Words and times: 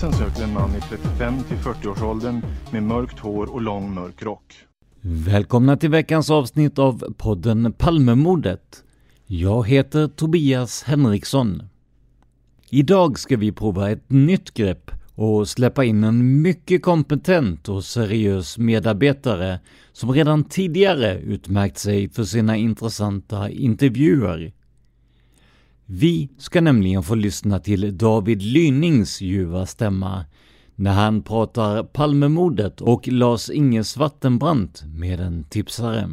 Polisen 0.00 0.28
söker 0.28 0.42
en 0.42 0.52
man 0.52 0.70
i 0.70 0.80
35 0.80 1.42
till 1.48 1.56
40-årsåldern 1.56 2.42
med 2.70 2.82
mörkt 2.82 3.18
hår 3.18 3.52
och 3.52 3.60
lång 3.60 3.94
mörk 3.94 4.22
rock. 4.22 4.54
Välkomna 5.00 5.76
till 5.76 5.90
veckans 5.90 6.30
avsnitt 6.30 6.78
av 6.78 7.14
podden 7.16 7.72
Palmemordet. 7.72 8.84
Jag 9.26 9.68
heter 9.68 10.08
Tobias 10.08 10.82
Henriksson. 10.82 11.62
Idag 12.70 13.18
ska 13.18 13.36
vi 13.36 13.52
prova 13.52 13.90
ett 13.90 14.10
nytt 14.10 14.54
grepp 14.54 14.90
och 15.14 15.48
släppa 15.48 15.84
in 15.84 16.04
en 16.04 16.42
mycket 16.42 16.82
kompetent 16.82 17.68
och 17.68 17.84
seriös 17.84 18.58
medarbetare 18.58 19.60
som 19.92 20.12
redan 20.12 20.44
tidigare 20.44 21.18
utmärkt 21.18 21.78
sig 21.78 22.08
för 22.08 22.24
sina 22.24 22.56
intressanta 22.56 23.50
intervjuer. 23.50 24.52
Vi 25.92 26.28
ska 26.38 26.60
nämligen 26.60 27.02
få 27.02 27.14
lyssna 27.14 27.58
till 27.58 27.98
David 27.98 28.42
Lynings 28.42 29.20
ljuva 29.20 29.66
stämma 29.66 30.24
när 30.74 30.92
han 30.92 31.22
pratar 31.22 31.82
Palmemordet 31.82 32.80
och 32.80 33.08
Lars-Inge 33.08 33.84
Svartenbrandt 33.84 34.82
med 34.86 35.20
en 35.20 35.44
tipsare. 35.44 36.10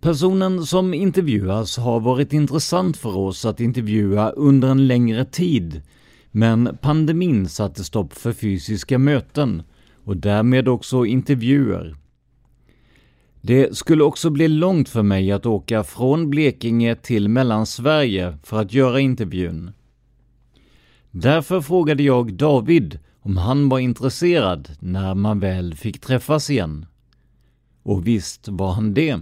Personen 0.00 0.66
som 0.66 0.94
intervjuas 0.94 1.76
har 1.76 2.00
varit 2.00 2.32
intressant 2.32 2.96
för 2.96 3.16
oss 3.16 3.44
att 3.44 3.60
intervjua 3.60 4.30
under 4.30 4.68
en 4.68 4.86
längre 4.86 5.24
tid, 5.24 5.82
men 6.30 6.78
pandemin 6.82 7.48
satte 7.48 7.84
stopp 7.84 8.12
för 8.12 8.32
fysiska 8.32 8.98
möten 8.98 9.62
och 10.04 10.16
därmed 10.16 10.68
också 10.68 11.04
intervjuer. 11.04 11.96
Det 13.44 13.76
skulle 13.76 14.04
också 14.04 14.30
bli 14.30 14.48
långt 14.48 14.88
för 14.88 15.02
mig 15.02 15.32
att 15.32 15.46
åka 15.46 15.84
från 15.84 16.30
Blekinge 16.30 16.94
till 16.94 17.28
Mellansverige 17.28 18.38
för 18.42 18.60
att 18.60 18.72
göra 18.72 19.00
intervjun. 19.00 19.70
Därför 21.10 21.60
frågade 21.60 22.02
jag 22.02 22.34
David 22.34 22.98
om 23.20 23.36
han 23.36 23.68
var 23.68 23.78
intresserad 23.78 24.68
när 24.80 25.14
man 25.14 25.40
väl 25.40 25.74
fick 25.74 26.00
träffas 26.00 26.50
igen. 26.50 26.86
Och 27.82 28.06
visst 28.06 28.48
var 28.48 28.72
han 28.72 28.94
det. 28.94 29.18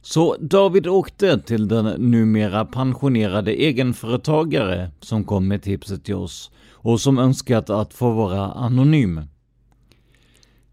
Så 0.00 0.36
David 0.40 0.86
åkte 0.86 1.40
till 1.40 1.68
den 1.68 2.10
numera 2.10 2.64
pensionerade 2.64 3.52
egenföretagare 3.52 4.90
som 5.00 5.24
kom 5.24 5.48
med 5.48 5.62
tipset 5.62 6.04
till 6.04 6.14
oss 6.14 6.50
och 6.70 7.00
som 7.00 7.18
önskat 7.18 7.70
att 7.70 7.94
få 7.94 8.10
vara 8.10 8.52
anonym. 8.52 9.20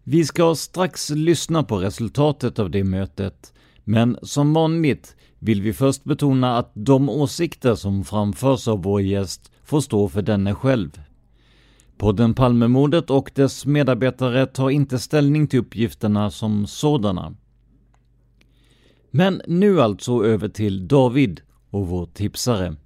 Vi 0.04 0.24
ska 0.24 0.54
strax 0.54 1.10
lyssna 1.10 1.62
på 1.62 1.78
resultatet 1.78 2.58
av 2.58 2.70
det 2.70 2.84
mötet, 2.84 3.52
men 3.84 4.18
som 4.22 4.54
vanligt 4.54 5.16
vill 5.38 5.62
vi 5.62 5.72
först 5.72 6.04
betona 6.04 6.58
att 6.58 6.70
de 6.74 7.08
åsikter 7.08 7.74
som 7.74 8.04
framförs 8.04 8.68
av 8.68 8.82
vår 8.82 9.00
gäst 9.00 9.52
får 9.64 9.80
stå 9.80 10.08
för 10.08 10.22
denne 10.22 10.54
själv. 10.54 11.00
Podden 11.98 12.34
Palmemordet 12.34 13.10
och 13.10 13.30
dess 13.34 13.66
medarbetare 13.66 14.46
tar 14.46 14.70
inte 14.70 14.98
ställning 14.98 15.46
till 15.46 15.60
uppgifterna 15.60 16.30
som 16.30 16.66
sådana. 16.66 17.34
Men 19.10 19.42
nu 19.46 19.82
alltså 19.82 20.24
över 20.24 20.48
till 20.48 20.88
David 20.88 21.40
och 21.70 21.88
vår 21.88 22.06
tipsare. 22.06 22.76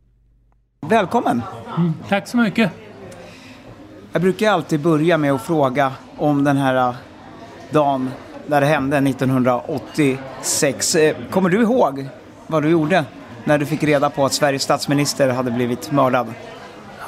Välkommen! 0.81 1.43
Mm, 1.77 1.93
tack 2.09 2.29
så 2.29 2.37
mycket! 2.37 2.73
Jag 4.13 4.23
brukar 4.23 4.51
alltid 4.51 4.81
börja 4.81 5.19
med 5.19 5.33
att 5.33 5.43
fråga 5.43 5.93
om 6.17 6.45
den 6.45 6.57
här 6.57 6.95
dagen 7.71 8.11
när 8.47 8.61
det 8.61 8.67
hände 8.67 8.97
1986. 8.97 10.95
Eh, 10.95 11.17
kommer 11.31 11.51
du 11.51 11.63
ihåg 11.63 12.09
vad 12.47 12.63
du 12.63 12.69
gjorde 12.69 13.05
när 13.45 13.59
du 13.59 13.67
fick 13.67 13.83
reda 13.83 14.11
på 14.11 14.25
att 14.25 14.33
Sveriges 14.33 14.63
statsminister 14.63 15.29
hade 15.29 15.51
blivit 15.51 15.93
mördad? 15.93 16.27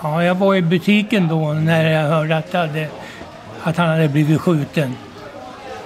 Ja, 0.02 0.24
jag 0.24 0.34
var 0.34 0.54
i 0.54 0.62
butiken 0.62 1.28
då 1.28 1.52
när 1.52 1.90
jag 1.90 2.08
hörde 2.08 2.36
att, 2.36 2.52
hade, 2.52 2.88
att 3.62 3.76
han 3.76 3.88
hade 3.88 4.08
blivit 4.08 4.40
skjuten. 4.40 4.94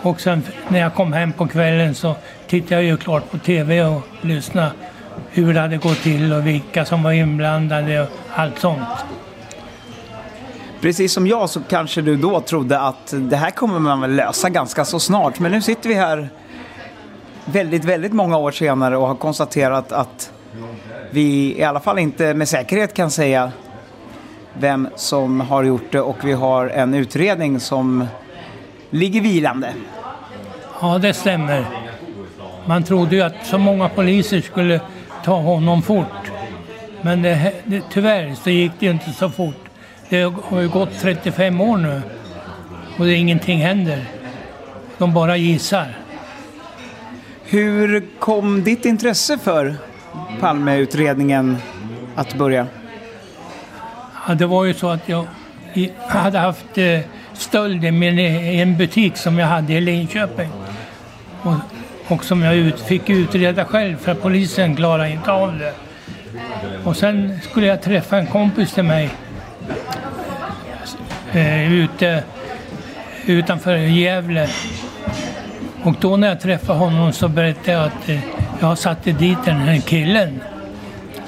Och 0.03 0.21
sen 0.21 0.43
när 0.69 0.81
jag 0.81 0.95
kom 0.95 1.13
hem 1.13 1.33
på 1.33 1.49
kvällen 1.49 1.95
så 1.95 2.17
tittade 2.47 2.75
jag 2.75 2.85
ju 2.85 2.97
klart 2.97 3.31
på 3.31 3.39
TV 3.39 3.85
och 3.85 4.03
lyssnade 4.21 4.73
hur 5.31 5.55
det 5.55 5.61
hade 5.61 5.77
gått 5.77 6.03
till 6.03 6.33
och 6.33 6.47
vilka 6.47 6.85
som 6.85 7.03
var 7.03 7.13
inblandade 7.13 8.01
och 8.01 8.09
allt 8.35 8.59
sånt. 8.59 8.89
Precis 10.83 11.13
som 11.13 11.27
jag 11.27 11.51
så 11.51 11.61
kanske 11.69 12.03
du 12.03 12.17
då 12.17 12.41
trodde 12.41 12.81
att 12.81 13.15
det 13.17 13.37
här 13.37 13.51
kommer 13.51 13.79
man 13.79 14.01
väl 14.01 14.15
lösa 14.15 14.49
ganska 14.49 14.85
så 14.85 15.01
snart. 15.01 15.39
Men 15.39 15.53
nu 15.53 15.63
sitter 15.63 15.89
vi 15.89 15.95
här 15.95 16.29
väldigt, 17.45 17.85
väldigt 17.85 18.13
många 18.13 18.37
år 18.37 18.51
senare 18.51 18.97
och 18.97 19.07
har 19.07 19.15
konstaterat 19.15 19.93
att 19.93 20.33
vi 21.11 21.59
i 21.59 21.63
alla 21.63 21.81
fall 21.81 21.99
inte 21.99 22.35
med 22.35 22.49
säkerhet 22.49 22.95
kan 22.95 23.11
säga 23.11 23.53
vem 24.55 24.89
som 24.97 25.41
har 25.41 25.63
gjort 25.63 25.93
det 25.93 26.01
och 26.01 26.17
vi 26.25 26.33
har 26.33 26.69
en 26.69 26.95
utredning 26.95 27.61
som 27.61 28.07
ligger 28.91 29.21
vilande. 29.21 29.73
Ja, 30.81 30.99
det 30.99 31.15
stämmer. 31.15 31.67
Man 32.67 32.83
trodde 32.83 33.17
ju 33.17 33.23
att 33.23 33.47
så 33.47 33.59
många 33.59 33.89
poliser 33.89 34.41
skulle 34.41 34.81
ta 35.25 35.37
honom 35.37 35.83
fort. 35.83 36.33
Men 37.03 37.23
det, 37.23 37.53
det, 37.65 37.83
tyvärr 37.91 38.35
så 38.35 38.51
gick 38.51 38.73
det 38.79 38.87
inte 38.87 39.13
så 39.13 39.31
fort. 39.31 39.62
Det 40.13 40.33
har 40.45 40.61
ju 40.61 40.69
gått 40.69 41.01
35 41.01 41.61
år 41.61 41.77
nu 41.77 42.03
och 42.99 43.05
det, 43.05 43.15
ingenting 43.15 43.59
händer. 43.59 44.05
De 44.99 45.15
bara 45.15 45.37
gissar. 45.37 45.87
Hur 47.45 48.07
kom 48.19 48.65
ditt 48.65 48.85
intresse 48.85 49.39
för 49.39 49.75
Palmeutredningen 50.41 51.57
att 52.15 52.35
börja? 52.35 52.67
Ja, 54.29 54.35
det 54.35 54.47
var 54.47 54.65
ju 54.65 54.75
så 54.75 54.89
att 54.91 55.09
jag 55.09 55.27
hade 56.09 56.39
haft 56.39 56.79
eh, 56.79 57.01
stöld 57.33 57.85
i 57.85 57.89
i 57.89 58.61
en 58.61 58.77
butik 58.77 59.17
som 59.17 59.39
jag 59.39 59.47
hade 59.47 59.73
i 59.73 59.81
Linköping. 59.81 60.51
Och, 61.43 61.55
och 62.09 62.25
som 62.25 62.43
jag 62.43 62.55
ut, 62.55 62.81
fick 62.81 63.11
utreda 63.11 63.65
själv 63.65 63.97
för 63.97 64.15
polisen 64.15 64.77
klarade 64.77 65.11
inte 65.11 65.33
av 65.33 65.59
det. 65.59 65.75
Och 66.85 66.97
sen 66.97 67.39
skulle 67.43 67.67
jag 67.67 67.83
träffa 67.83 68.19
en 68.19 68.27
kompis 68.27 68.73
till 68.73 68.85
mig 68.85 69.11
eh, 71.35 71.73
ute 71.73 72.23
utanför 73.27 73.77
Gävle. 73.77 74.49
Och 75.83 75.95
då 76.01 76.17
när 76.17 76.29
jag 76.29 76.41
träffade 76.41 76.79
honom 76.79 77.13
så 77.13 77.29
berättade 77.29 77.73
jag 77.73 77.85
att 77.85 78.09
eh, 78.09 78.19
jag 78.61 78.79
satte 78.79 79.13
dit 79.13 79.39
den 79.45 79.57
här 79.57 79.81
killen. 79.81 80.41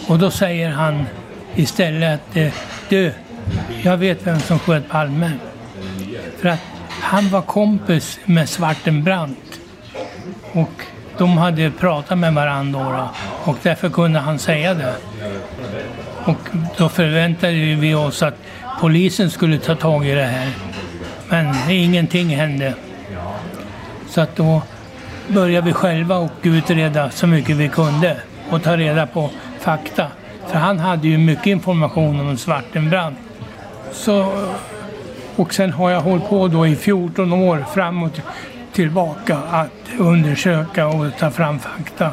Och 0.09 0.19
då 0.19 0.31
säger 0.31 0.71
han 0.71 1.06
istället 1.55 2.21
att 2.31 2.37
eh, 2.37 2.53
du, 2.89 3.12
jag 3.83 3.97
vet 3.97 4.27
vem 4.27 4.41
som 4.41 4.59
sköt 4.59 4.89
Palme. 4.89 5.31
För 6.39 6.49
att 6.49 6.61
han 6.89 7.29
var 7.29 7.43
kompis 7.43 8.19
med 8.25 8.49
Svartenbrandt. 8.49 9.61
Och 10.53 10.83
de 11.19 11.39
hade 11.39 11.71
pratat 11.71 12.19
med 12.19 12.35
varandra 12.35 12.81
då, 12.81 13.50
och 13.50 13.59
därför 13.62 13.89
kunde 13.89 14.19
han 14.19 14.39
säga 14.39 14.75
det. 14.75 14.95
Och 16.25 16.49
då 16.77 16.89
förväntade 16.89 17.53
vi 17.53 17.95
oss 17.95 18.23
att 18.23 18.35
polisen 18.85 19.31
skulle 19.31 19.59
ta 19.59 19.75
tag 19.75 20.07
i 20.07 20.15
det 20.15 20.25
här. 20.25 20.49
Men 21.29 21.71
ingenting 21.71 22.29
hände. 22.29 22.75
Så 24.09 24.21
att 24.21 24.37
då 24.37 24.63
började 25.29 25.67
vi 25.67 25.73
själva 25.73 26.17
och 26.17 26.31
utreda 26.43 27.11
så 27.11 27.27
mycket 27.27 27.57
vi 27.57 27.69
kunde 27.69 28.17
och 28.51 28.63
ta 28.63 28.77
reda 28.77 29.07
på 29.07 29.31
fakta. 29.61 30.07
För 30.47 30.59
han 30.59 30.79
hade 30.79 31.09
ju 31.09 31.19
mycket 31.19 31.47
information 31.47 32.21
om 32.21 32.37
Svartenbrandt. 32.37 33.21
Så, 33.93 34.33
och 35.37 35.55
sen 35.55 35.73
har 35.73 35.91
jag 35.91 36.01
hållit 36.01 36.29
på 36.29 36.49
då 36.49 36.67
i 36.67 36.77
14 36.77 37.33
år 37.33 37.65
fram 37.75 38.03
och 38.03 38.21
tillbaka 38.73 39.39
att 39.51 39.89
undersöka 39.99 40.87
och 40.87 41.07
ta 41.19 41.31
fram 41.31 41.59
fakta. 41.59 42.11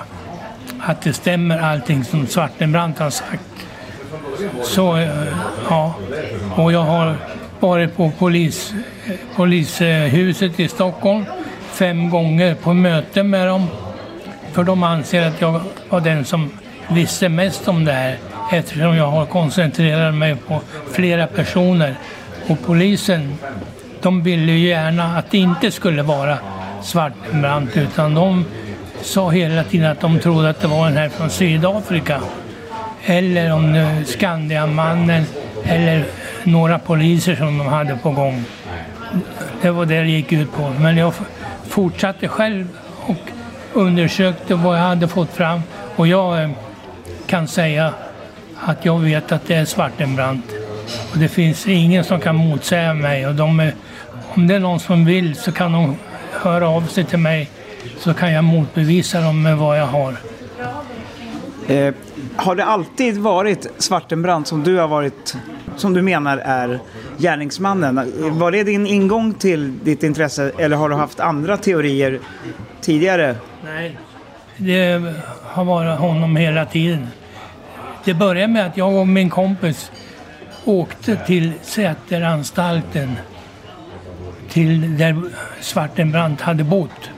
Att 0.80 1.02
det 1.02 1.14
stämmer 1.14 1.60
allting 1.60 2.04
som 2.04 2.28
Svartenbrandt 2.28 3.00
har 3.00 3.10
sagt. 3.10 3.68
Så 4.64 4.98
eh, 4.98 5.28
ja, 5.70 5.96
och 6.56 6.72
jag 6.72 6.84
har 6.84 7.16
varit 7.60 7.96
på 7.96 8.12
polis, 8.20 8.74
polishuset 9.36 10.60
i 10.60 10.68
Stockholm 10.68 11.26
fem 11.72 12.10
gånger 12.10 12.56
på 12.56 12.74
möte 12.74 13.24
med 13.24 13.48
dem. 13.48 13.68
För 14.52 14.64
de 14.64 14.84
anser 14.84 15.28
att 15.28 15.42
jag 15.42 15.62
var 15.90 16.02
den 16.02 16.26
som 16.26 16.50
visste 16.90 17.30
mest 17.30 17.68
om 17.68 17.86
det 17.86 17.92
här 17.92 18.18
eftersom 18.52 18.96
jag 18.96 19.08
har 19.08 19.26
koncentrerat 19.26 20.16
mig 20.16 20.36
på 20.36 20.62
flera 20.92 21.28
personer. 21.28 21.96
Och 22.48 22.58
polisen, 22.66 23.38
de 24.02 24.24
ville 24.24 24.52
ju 24.52 24.68
gärna 24.68 25.18
att 25.18 25.32
det 25.32 25.38
inte 25.38 25.72
skulle 25.72 26.04
vara 26.04 26.38
Svartenbrandt 26.82 27.78
utan 27.78 28.14
de 28.14 28.46
sa 29.02 29.30
hela 29.30 29.64
tiden 29.64 29.92
att 29.92 30.02
de 30.02 30.20
trodde 30.20 30.50
att 30.50 30.62
det 30.62 30.68
var 30.68 30.86
den 30.86 30.98
här 30.98 31.10
från 31.10 31.30
Sydafrika. 31.30 32.22
Eller 33.06 33.53
om 33.53 33.74
det 33.74 34.06
Skandiamannen 34.06 35.24
eller 35.65 36.06
några 36.44 36.80
poliser 36.80 37.36
som 37.36 37.57
de 37.57 37.68
hade 37.68 37.98
på 37.98 38.12
gång. 38.12 38.44
Det 39.62 39.71
var 39.71 39.86
det 39.86 40.00
det 40.01 40.09
gick 40.09 40.31
ut 40.31 40.51
på. 40.53 40.69
Men 40.80 40.98
jag 40.98 41.13
fortsatte 41.68 42.27
själv 42.27 42.68
och 43.01 43.18
undersökte 43.74 44.56
vad 44.56 44.77
jag 44.77 44.83
hade 44.83 45.07
fått 45.07 45.30
fram. 45.33 45.62
Och 45.95 46.07
jag 46.07 46.44
eh, 46.44 46.50
kan 47.27 47.48
säga 47.48 47.94
att 48.59 48.86
jag 48.86 49.00
vet 49.00 49.31
att 49.31 49.48
det 49.48 49.56
är 49.56 49.65
Svartenbrandt. 49.65 50.45
Och 51.12 51.18
det 51.18 51.27
finns 51.27 51.68
ingen 51.68 52.03
som 52.03 52.19
kan 52.19 52.36
motsäga 52.36 52.94
mig. 52.94 53.27
Och 53.27 53.36
de, 53.36 53.59
är- 53.59 53.74
om 54.33 54.48
det 54.48 54.56
är 54.56 54.59
någon 54.59 54.80
som 54.80 55.06
vill 55.06 55.36
så 55.36 55.51
kan 55.51 55.71
de 55.71 55.95
höra 56.31 56.69
av 56.69 56.81
sig 56.88 57.03
till 57.03 57.19
mig 57.19 57.50
så 58.00 58.13
kan 58.13 58.31
jag 58.33 58.44
motbevisa 58.44 59.21
dem 59.21 59.42
med 59.42 59.57
vad 59.57 59.80
jag 59.80 59.86
har. 59.88 60.15
Eh, 61.68 61.94
har 62.36 62.56
det 62.56 62.66
alltid 62.66 63.18
varit 63.18 63.68
Svartenbrandt 63.78 64.48
som 64.48 64.63
du 64.63 64.78
har 64.78 64.88
varit, 64.88 65.38
som 65.75 65.94
du 65.94 66.01
menar 66.01 66.38
är 66.38 66.80
gärningsmannen? 67.18 68.12
Var 68.39 68.51
det 68.51 68.63
din 68.63 68.88
ingång 68.88 69.33
till 69.33 69.74
ditt 69.83 70.04
intresse 70.04 70.51
eller 70.57 70.78
har 70.78 70.89
du 70.89 70.95
haft 70.95 71.19
andra 71.19 71.57
teorier 71.57 72.19
tidigare? 72.81 73.36
Nej. 73.63 73.98
Det 74.57 75.13
har 75.44 75.63
varit 75.63 76.00
honom 76.00 76.36
hela 76.36 76.66
tiden. 76.66 77.07
Det 78.04 78.13
började 78.13 78.54
med 78.54 78.66
att 78.66 78.77
jag 78.77 78.95
och 78.95 79.07
min 79.07 79.30
kompis 79.30 79.92
åkte 80.66 81.16
till 81.16 81.54
Säteranstalten. 81.62 83.16
Till 84.50 84.98
där 84.98 85.22
Svartenbrandt 85.62 86.42
hade 86.42 86.63
bott. 86.63 87.10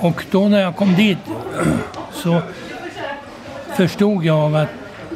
Och 0.00 0.24
då 0.30 0.48
när 0.48 0.60
jag 0.60 0.76
kom 0.76 0.94
dit 0.94 1.18
så 2.12 2.42
förstod 3.76 4.24
jag 4.24 4.56
att 4.56 4.68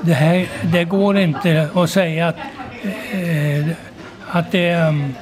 det 0.03 0.14
här, 0.14 0.49
det 0.62 0.85
går 0.85 1.19
inte 1.19 1.69
att 1.75 1.91
säga 1.91 2.29
att, 2.29 2.37
eh, 3.12 3.69
att 4.31 4.53
det 4.53 4.69
är 4.69 4.88
um, 4.88 5.14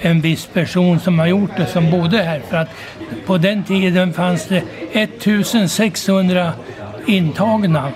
en 0.00 0.20
viss 0.20 0.46
person 0.46 1.00
som 1.00 1.18
har 1.18 1.26
gjort 1.26 1.50
det 1.56 1.66
som 1.66 1.90
bodde 1.90 2.22
här. 2.22 2.40
För 2.40 2.56
att 2.56 2.68
på 3.26 3.38
den 3.38 3.64
tiden 3.64 4.12
fanns 4.12 4.46
det 4.46 4.62
1600 4.92 6.52
intagna. 7.06 7.92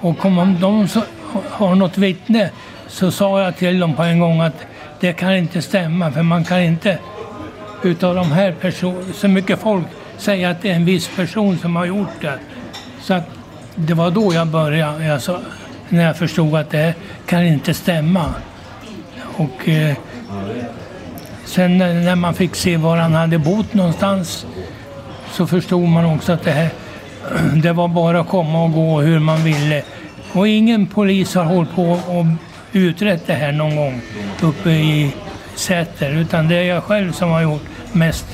Och 0.00 0.24
om 0.24 0.56
de 0.60 0.88
så, 0.88 1.02
har 1.50 1.74
något 1.74 1.98
vittne 1.98 2.50
så 2.86 3.10
sa 3.10 3.42
jag 3.42 3.56
till 3.56 3.80
dem 3.80 3.94
på 3.94 4.02
en 4.02 4.18
gång 4.18 4.40
att 4.40 4.66
det 5.00 5.12
kan 5.12 5.36
inte 5.36 5.62
stämma 5.62 6.12
för 6.12 6.22
man 6.22 6.44
kan 6.44 6.60
inte 6.60 6.98
utav 7.82 8.14
de 8.14 8.32
här 8.32 8.52
personerna, 8.52 9.12
så 9.14 9.28
mycket 9.28 9.60
folk 9.60 9.86
säga 10.16 10.50
att 10.50 10.62
det 10.62 10.70
är 10.70 10.74
en 10.74 10.84
viss 10.84 11.08
person 11.16 11.58
som 11.58 11.76
har 11.76 11.84
gjort 11.84 12.20
det. 12.20 12.38
Så 13.00 13.14
att 13.14 13.28
det 13.74 13.94
var 13.94 14.10
då 14.10 14.34
jag 14.34 14.46
började, 14.46 15.14
alltså, 15.14 15.40
när 15.88 16.04
jag 16.04 16.16
förstod 16.16 16.54
att 16.54 16.70
det 16.70 16.94
kan 17.26 17.46
inte 17.46 17.74
stämma. 17.74 18.34
Och 19.36 19.68
eh, 19.68 19.96
sen 21.44 21.78
när 21.78 21.94
när 21.94 22.16
man 22.16 22.34
fick 22.34 22.54
se 22.54 22.76
var 22.76 22.96
han 22.96 23.14
hade 23.14 23.38
bott 23.38 23.74
någonstans 23.74 24.46
så 25.30 25.46
förstod 25.46 25.88
man 25.88 26.04
också 26.04 26.32
att 26.32 26.44
det 26.44 26.50
här 26.50 26.70
det 27.62 27.72
var 27.72 27.88
bara 27.88 28.20
att 28.20 28.28
komma 28.28 28.64
och 28.64 28.72
gå 28.72 29.00
hur 29.00 29.18
man 29.18 29.44
ville. 29.44 29.82
Och 30.32 30.48
ingen 30.48 30.86
polis 30.86 31.34
har 31.34 31.44
hållit 31.44 31.74
på 31.74 31.90
och 31.92 32.26
utrett 32.72 33.26
det 33.26 33.34
här 33.34 33.52
någon 33.52 33.76
gång 33.76 34.00
uppe 34.42 34.70
i 34.70 35.14
Säter 35.54 36.10
utan 36.10 36.48
det 36.48 36.56
är 36.56 36.62
jag 36.62 36.84
själv 36.84 37.12
som 37.12 37.30
har 37.30 37.42
gjort 37.42 37.62
mest, 37.92 38.26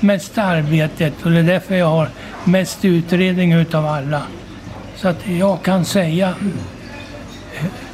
mest 0.00 0.38
arbetet 0.38 1.12
och 1.24 1.30
det 1.30 1.38
är 1.38 1.42
därför 1.42 1.74
jag 1.74 1.86
har 1.86 2.08
mest 2.44 2.84
utredning 2.84 3.52
utav 3.52 3.86
alla. 3.86 4.22
Så 5.00 5.08
att 5.08 5.28
jag 5.28 5.62
kan 5.62 5.84
säga 5.84 6.34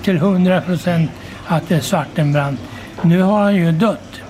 till 0.02 0.16
100 0.16 0.60
procent 0.60 1.10
att 1.46 1.68
det 1.68 1.74
är 1.74 1.80
Svartenbrandt. 1.80 2.60
Nu 3.02 3.22
har 3.22 3.42
han 3.42 3.54
ju 3.54 3.72
dött. 3.72 4.20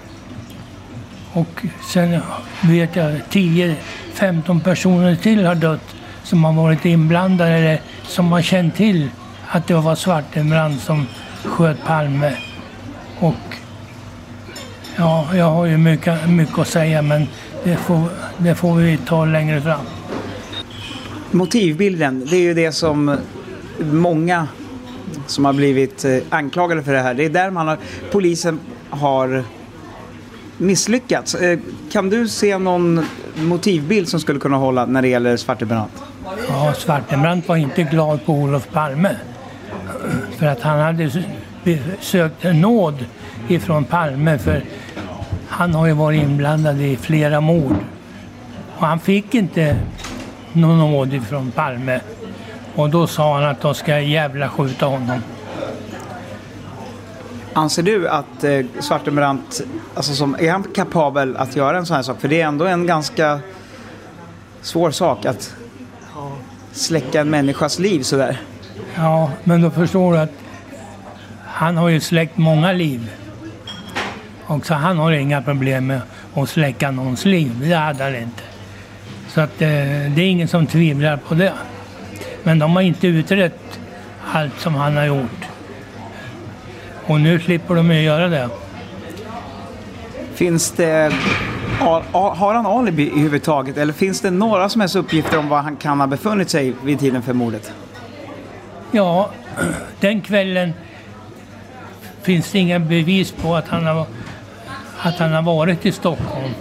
Och 1.32 1.66
sen 1.92 2.20
vet 2.60 2.96
jag 2.96 3.20
10-15 3.30 4.60
personer 4.60 5.16
till 5.16 5.46
har 5.46 5.54
dött 5.54 5.94
som 6.22 6.44
har 6.44 6.52
varit 6.52 6.84
inblandade 6.84 7.50
eller 7.50 7.80
som 8.02 8.32
har 8.32 8.42
känt 8.42 8.76
till 8.76 9.08
att 9.48 9.66
det 9.66 9.74
var 9.74 9.94
Svartenbrandt 9.94 10.82
som 10.82 11.06
sköt 11.44 11.84
Palme. 11.84 12.36
Och 13.18 13.56
ja, 14.96 15.26
jag 15.34 15.50
har 15.50 15.66
ju 15.66 15.76
mycket, 15.76 16.28
mycket 16.28 16.58
att 16.58 16.68
säga 16.68 17.02
men 17.02 17.28
det 17.64 17.76
får, 17.76 18.08
det 18.38 18.54
får 18.54 18.74
vi 18.74 18.96
ta 18.96 19.24
längre 19.24 19.60
fram. 19.60 19.86
Motivbilden, 21.34 22.26
det 22.30 22.36
är 22.36 22.40
ju 22.40 22.54
det 22.54 22.72
som 22.72 23.16
många 23.78 24.48
som 25.26 25.44
har 25.44 25.52
blivit 25.52 26.04
eh, 26.04 26.18
anklagade 26.30 26.82
för 26.82 26.92
det 26.92 27.00
här. 27.00 27.14
Det 27.14 27.24
är 27.24 27.30
där 27.30 27.50
man 27.50 27.68
har, 27.68 27.78
polisen 28.12 28.60
har 28.90 29.44
misslyckats. 30.58 31.34
Eh, 31.34 31.58
kan 31.92 32.10
du 32.10 32.28
se 32.28 32.58
någon 32.58 33.04
motivbild 33.36 34.08
som 34.08 34.20
skulle 34.20 34.40
kunna 34.40 34.56
hålla 34.56 34.86
när 34.86 35.02
det 35.02 35.08
gäller 35.08 35.36
Svartenbrandt? 35.36 36.02
Ja, 36.48 36.74
Svartenbrandt 36.76 37.48
var 37.48 37.56
inte 37.56 37.82
glad 37.82 38.24
på 38.24 38.32
Olof 38.32 38.68
Palme. 38.72 39.16
För 40.38 40.46
att 40.46 40.60
han 40.62 40.78
hade 40.78 41.24
sökt 42.00 42.44
nåd 42.54 43.04
ifrån 43.48 43.84
Palme 43.84 44.38
för 44.38 44.64
han 45.48 45.74
har 45.74 45.86
ju 45.86 45.92
varit 45.92 46.22
inblandad 46.22 46.80
i 46.80 46.96
flera 46.96 47.40
mord. 47.40 47.76
Och 48.76 48.86
han 48.86 49.00
fick 49.00 49.34
inte 49.34 49.76
någon 50.54 50.78
nåd 50.78 51.14
ifrån 51.14 51.50
Palme. 51.50 52.00
Och 52.74 52.90
då 52.90 53.06
sa 53.06 53.34
han 53.34 53.44
att 53.44 53.60
de 53.60 53.74
ska 53.74 54.00
jävla 54.00 54.48
skjuta 54.48 54.86
honom. 54.86 55.20
Anser 57.52 57.82
du 57.82 58.08
att 58.08 58.44
eh, 58.44 58.60
Svartenbrandt, 58.80 59.60
alltså 59.94 60.14
som, 60.14 60.36
är 60.38 60.50
han 60.50 60.62
kapabel 60.74 61.36
att 61.36 61.56
göra 61.56 61.78
en 61.78 61.86
sån 61.86 61.96
här 61.96 62.02
sak? 62.02 62.20
För 62.20 62.28
det 62.28 62.40
är 62.40 62.46
ändå 62.46 62.64
en 62.64 62.86
ganska 62.86 63.40
svår 64.62 64.90
sak 64.90 65.24
att 65.24 65.54
släcka 66.72 67.20
en 67.20 67.30
människas 67.30 67.78
liv 67.78 68.02
sådär. 68.02 68.40
Ja, 68.94 69.30
men 69.44 69.62
då 69.62 69.70
förstår 69.70 70.12
du 70.12 70.18
att 70.18 70.32
han 71.44 71.76
har 71.76 71.88
ju 71.88 72.00
släckt 72.00 72.36
många 72.36 72.72
liv. 72.72 73.10
Och 74.46 74.66
så 74.66 74.74
han 74.74 74.98
har 74.98 75.12
inga 75.12 75.42
problem 75.42 75.86
med 75.86 76.00
att 76.34 76.48
släcka 76.48 76.90
någons 76.90 77.24
liv. 77.24 77.60
Det 77.60 77.74
hade 77.74 78.04
han 78.04 78.16
inte. 78.16 78.42
Så 79.34 79.40
att 79.40 79.62
eh, 79.62 79.68
det 80.14 80.22
är 80.22 80.26
ingen 80.26 80.48
som 80.48 80.66
tvivlar 80.66 81.16
på 81.16 81.34
det. 81.34 81.52
Men 82.42 82.58
de 82.58 82.76
har 82.76 82.82
inte 82.82 83.06
utrett 83.06 83.80
allt 84.32 84.60
som 84.60 84.74
han 84.74 84.96
har 84.96 85.04
gjort. 85.04 85.48
Och 87.06 87.20
nu 87.20 87.40
slipper 87.40 87.74
de 87.74 87.90
ju 87.90 88.00
göra 88.00 88.28
det. 88.28 88.48
Finns 90.34 90.70
det... 90.70 91.12
Har 92.12 92.54
han 92.54 92.66
alibi 92.66 93.02
i 93.02 93.18
huvud 93.18 93.42
taget? 93.42 93.76
Eller 93.76 93.92
finns 93.92 94.20
det 94.20 94.30
några 94.30 94.68
som 94.68 94.80
helst 94.80 94.96
uppgifter 94.96 95.38
om 95.38 95.48
var 95.48 95.60
han 95.60 95.76
kan 95.76 96.00
ha 96.00 96.06
befunnit 96.06 96.50
sig 96.50 96.74
vid 96.84 97.00
tiden 97.00 97.22
för 97.22 97.32
mordet? 97.32 97.72
Ja, 98.90 99.30
den 100.00 100.20
kvällen 100.20 100.72
finns 102.22 102.52
det 102.52 102.58
inga 102.58 102.78
bevis 102.78 103.32
på 103.32 103.54
att 103.54 103.68
han 103.68 103.86
har, 103.86 104.06
att 105.02 105.18
han 105.18 105.32
har 105.32 105.42
varit 105.42 105.86
i 105.86 105.92
Stockholm. 105.92 106.54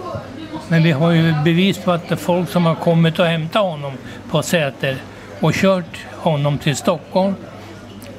Men 0.67 0.83
vi 0.83 0.91
har 0.91 1.11
ju 1.11 1.33
bevis 1.43 1.77
på 1.77 1.91
att 1.91 2.09
det 2.09 2.15
är 2.15 2.17
folk 2.17 2.49
som 2.49 2.65
har 2.65 2.75
kommit 2.75 3.19
och 3.19 3.25
hämtat 3.25 3.61
honom 3.61 3.93
på 4.31 4.43
Säter 4.43 4.97
och 5.39 5.53
kört 5.53 5.97
honom 6.11 6.57
till 6.57 6.75
Stockholm 6.75 7.35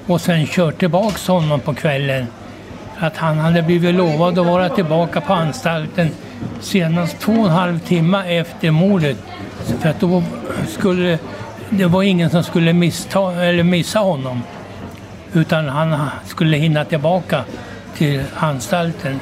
och 0.06 0.20
sen 0.20 0.46
kört 0.46 0.78
tillbaks 0.78 1.28
honom 1.28 1.60
på 1.60 1.74
kvällen. 1.74 2.26
Att 2.98 3.16
han 3.16 3.38
hade 3.38 3.62
blivit 3.62 3.94
lovad 3.94 4.38
att 4.38 4.46
vara 4.46 4.68
tillbaka 4.68 5.20
på 5.20 5.32
anstalten 5.32 6.10
senast 6.60 7.20
två 7.20 7.32
och 7.32 7.46
en 7.46 7.52
halv 7.52 7.78
timme 7.78 8.38
efter 8.38 8.70
mordet. 8.70 9.16
För 9.80 9.88
att 9.88 10.00
då 10.00 10.22
skulle 10.68 11.18
det 11.70 11.86
var 11.86 12.02
ingen 12.02 12.30
som 12.30 12.42
skulle 12.42 12.72
missta, 12.72 13.44
eller 13.44 13.62
missa 13.62 13.98
honom. 13.98 14.42
Utan 15.32 15.68
han 15.68 16.10
skulle 16.26 16.56
hinna 16.56 16.84
tillbaka 16.84 17.44
till 17.96 18.22
anstalten. 18.34 19.20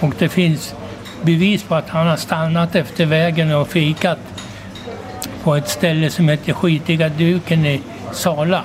Och 0.00 0.14
det 0.18 0.28
finns 0.28 0.74
bevis 1.22 1.62
på 1.62 1.74
att 1.74 1.88
han 1.88 2.06
har 2.06 2.16
stannat 2.16 2.74
efter 2.74 3.06
vägen 3.06 3.54
och 3.54 3.68
fikat 3.68 4.18
på 5.42 5.56
ett 5.56 5.68
ställe 5.68 6.10
som 6.10 6.28
heter 6.28 6.52
Skitiga 6.52 7.08
duken 7.08 7.66
i 7.66 7.80
Sala. 8.12 8.64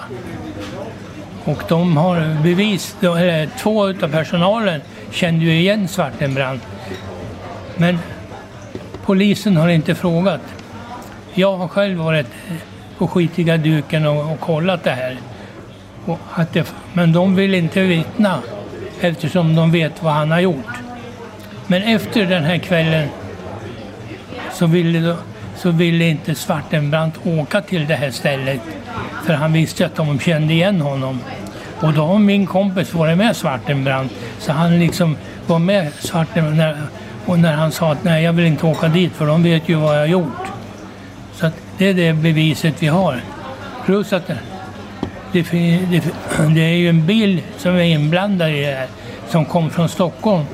Och 1.44 1.64
de 1.68 1.98
har 1.98 2.44
bevis, 2.44 2.96
eller 3.02 3.50
två 3.60 3.88
av 3.88 4.12
personalen 4.12 4.82
kände 5.12 5.46
ju 5.46 5.60
igen 5.60 5.88
Svartenbrandt. 5.88 6.68
Men 7.78 8.00
polisen 9.06 9.58
har 9.58 9.70
inte 9.70 9.96
frågat. 9.96 10.42
Jag 11.34 11.58
har 11.58 11.68
själv 11.68 11.98
varit 11.98 12.28
på 12.98 13.08
skitiga 13.08 13.58
duken 13.58 14.06
och, 14.06 14.32
och 14.32 14.40
kollat 14.40 14.84
det 14.84 14.92
här. 14.92 15.18
Och 16.06 16.20
att 16.34 16.54
det, 16.54 16.74
men 16.94 17.14
de 17.14 17.36
vill 17.36 17.54
inte 17.54 17.82
vittna 17.82 18.40
eftersom 19.02 19.56
de 19.56 19.72
vet 19.72 20.04
vad 20.04 20.14
han 20.14 20.32
har 20.32 20.40
gjort. 20.40 20.77
Men 21.68 21.84
efter 21.84 22.26
den 22.26 22.44
här 22.44 22.58
kvällen 22.58 23.10
så 24.54 24.66
ville, 24.66 25.16
så 25.56 25.72
ville 25.72 26.06
inte 26.06 26.36
Svartenbrandt 26.36 27.18
åka 27.26 27.62
till 27.62 27.88
det 27.88 27.96
här 27.96 28.12
stället. 28.12 28.62
För 29.26 29.34
han 29.34 29.54
visste 29.54 29.86
att 29.86 29.96
de 29.96 30.20
kände 30.20 30.54
igen 30.54 30.82
honom. 30.82 31.20
Och 31.82 31.94
då 31.94 32.06
har 32.06 32.20
min 32.20 32.46
kompis 32.46 32.94
varit 32.94 33.18
med 33.18 33.36
Svartenbrandt. 33.36 34.14
Så 34.40 34.52
han 34.52 34.80
liksom 34.80 35.18
var 35.48 35.60
med 35.60 35.94
Svartenbrandt. 35.94 36.80
Och 37.26 37.40
när 37.40 37.54
han 37.54 37.72
sa 37.72 37.92
att 37.92 38.04
nej, 38.04 38.24
jag 38.24 38.34
vill 38.34 38.46
inte 38.46 38.66
åka 38.66 38.88
dit 38.88 39.14
för 39.14 39.28
de 39.28 39.44
vet 39.44 39.70
ju 39.70 39.76
vad 39.76 39.96
jag 39.96 40.00
har 40.00 40.08
gjort. 40.08 40.48
Så 41.34 41.46
att 41.46 41.54
det 41.78 41.86
är 41.90 41.94
det 41.94 42.14
beviset 42.14 42.76
vi 42.80 42.88
har. 42.88 43.22
Plus 43.86 44.14
att 44.14 44.28
det, 44.28 44.38
det, 45.32 46.02
det, 46.54 46.62
är 46.62 46.76
ju 46.76 46.90
en 46.90 47.06
bil 47.06 47.42
som 47.58 47.76
är 47.76 47.82
inblandad 47.82 48.50
i 48.50 48.62
det 48.62 48.72
här 48.72 48.88
som 49.30 49.46
kom 49.46 49.70
från 49.70 49.90
Stockholm 49.90 50.46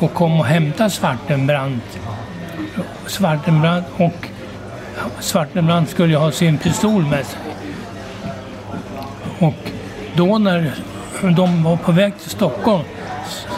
och 0.00 0.14
kom 0.14 0.40
och 0.40 0.46
hämtade 0.46 0.90
Svartenbrandt. 0.90 1.98
Svartenbrandt 3.06 3.88
och 3.96 4.28
Svartenbrandt 5.20 5.90
skulle 5.90 6.16
ha 6.16 6.32
sin 6.32 6.58
pistol 6.58 7.06
med 7.06 7.26
sig. 7.26 7.40
Och 9.38 9.70
då 10.16 10.38
när 10.38 10.74
de 11.36 11.62
var 11.62 11.76
på 11.76 11.92
väg 11.92 12.18
till 12.18 12.30
Stockholm 12.30 12.84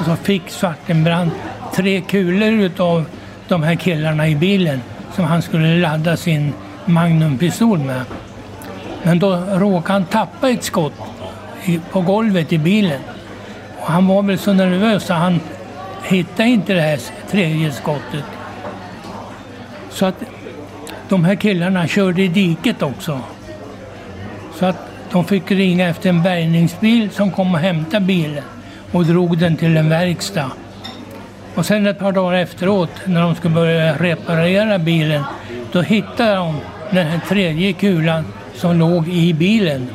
så 0.05 0.17
fick 0.17 0.51
Svartenbrandt 0.51 1.35
tre 1.75 2.01
kulor 2.01 2.53
utav 2.53 3.05
de 3.49 3.63
här 3.63 3.75
killarna 3.75 4.29
i 4.29 4.37
bilen 4.37 4.81
som 5.15 5.25
han 5.25 5.43
skulle 5.43 5.77
ladda 5.77 6.17
sin 6.17 6.53
magnumpistol 6.85 7.79
med. 7.79 8.05
Men 9.03 9.19
då 9.19 9.37
råkade 9.37 9.93
han 9.93 10.05
tappa 10.05 10.51
ett 10.51 10.65
skott 10.65 10.93
på 11.91 12.01
golvet 12.01 12.53
i 12.53 12.59
bilen. 12.59 13.01
Och 13.79 13.93
han 13.93 14.07
var 14.07 14.23
väl 14.23 14.39
så 14.39 14.53
nervös 14.53 15.05
så 15.07 15.15
han 15.15 15.41
hittade 16.03 16.49
inte 16.49 16.75
det 16.75 16.81
här 16.81 17.01
tredje 17.31 17.73
skottet. 17.73 18.25
Så 19.91 20.07
att 20.07 20.23
de 21.09 21.25
här 21.25 21.35
killarna 21.35 21.87
körde 21.87 22.23
i 22.23 22.29
diket 22.29 22.83
också. 22.83 23.21
Så 24.55 24.67
att 24.67 24.77
de 25.11 25.25
fick 25.25 25.51
ringa 25.51 25.89
efter 25.89 26.09
en 26.09 26.23
bärgningsbil 26.23 27.11
som 27.11 27.31
kom 27.31 27.55
och 27.55 27.61
hämtade 27.61 28.07
bilen 28.07 28.45
och 28.93 29.05
drog 29.05 29.39
den 29.39 29.57
till 29.57 29.77
en 29.77 29.89
verkstad. 29.89 30.51
Och 31.55 31.67
sen 31.67 31.87
ett 31.87 31.99
par 31.99 32.13
dagar 32.13 32.39
efteråt 32.39 32.91
när 33.05 33.23
de 33.23 33.35
skulle 33.35 33.55
börja 33.55 33.97
reparera 33.97 34.79
bilen 34.79 35.25
då 35.73 35.81
hittade 35.83 36.35
de 36.35 36.57
den 36.91 37.07
här 37.07 37.21
tredje 37.29 37.73
kulan 37.73 38.25
som 38.55 38.79
låg 38.79 39.09
i 39.09 39.35
bilen. 39.35 39.89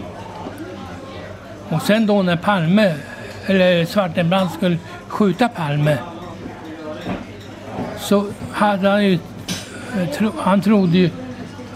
Och 1.69 1.81
sen 1.81 2.05
då 2.05 2.21
när 2.21 2.35
Palme, 2.35 2.93
eller 3.45 3.85
Svartenbrandt 3.85 4.53
skulle 4.53 4.77
skjuta 5.07 5.49
Palme 5.49 5.97
så 7.99 8.25
hade 8.51 8.89
han 8.89 9.05
ju, 9.05 9.19
han 10.37 10.61
trodde 10.61 10.97
ju 10.97 11.09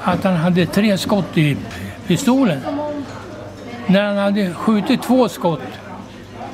att 0.04 0.24
han 0.24 0.36
hade 0.36 0.66
tre 0.66 0.98
skott 0.98 1.38
i 1.38 1.58
pistolen. 2.08 2.60
När 3.88 4.04
han 4.04 4.18
hade 4.18 4.54
skjutit 4.54 5.02
två 5.02 5.30
skott 5.30 5.62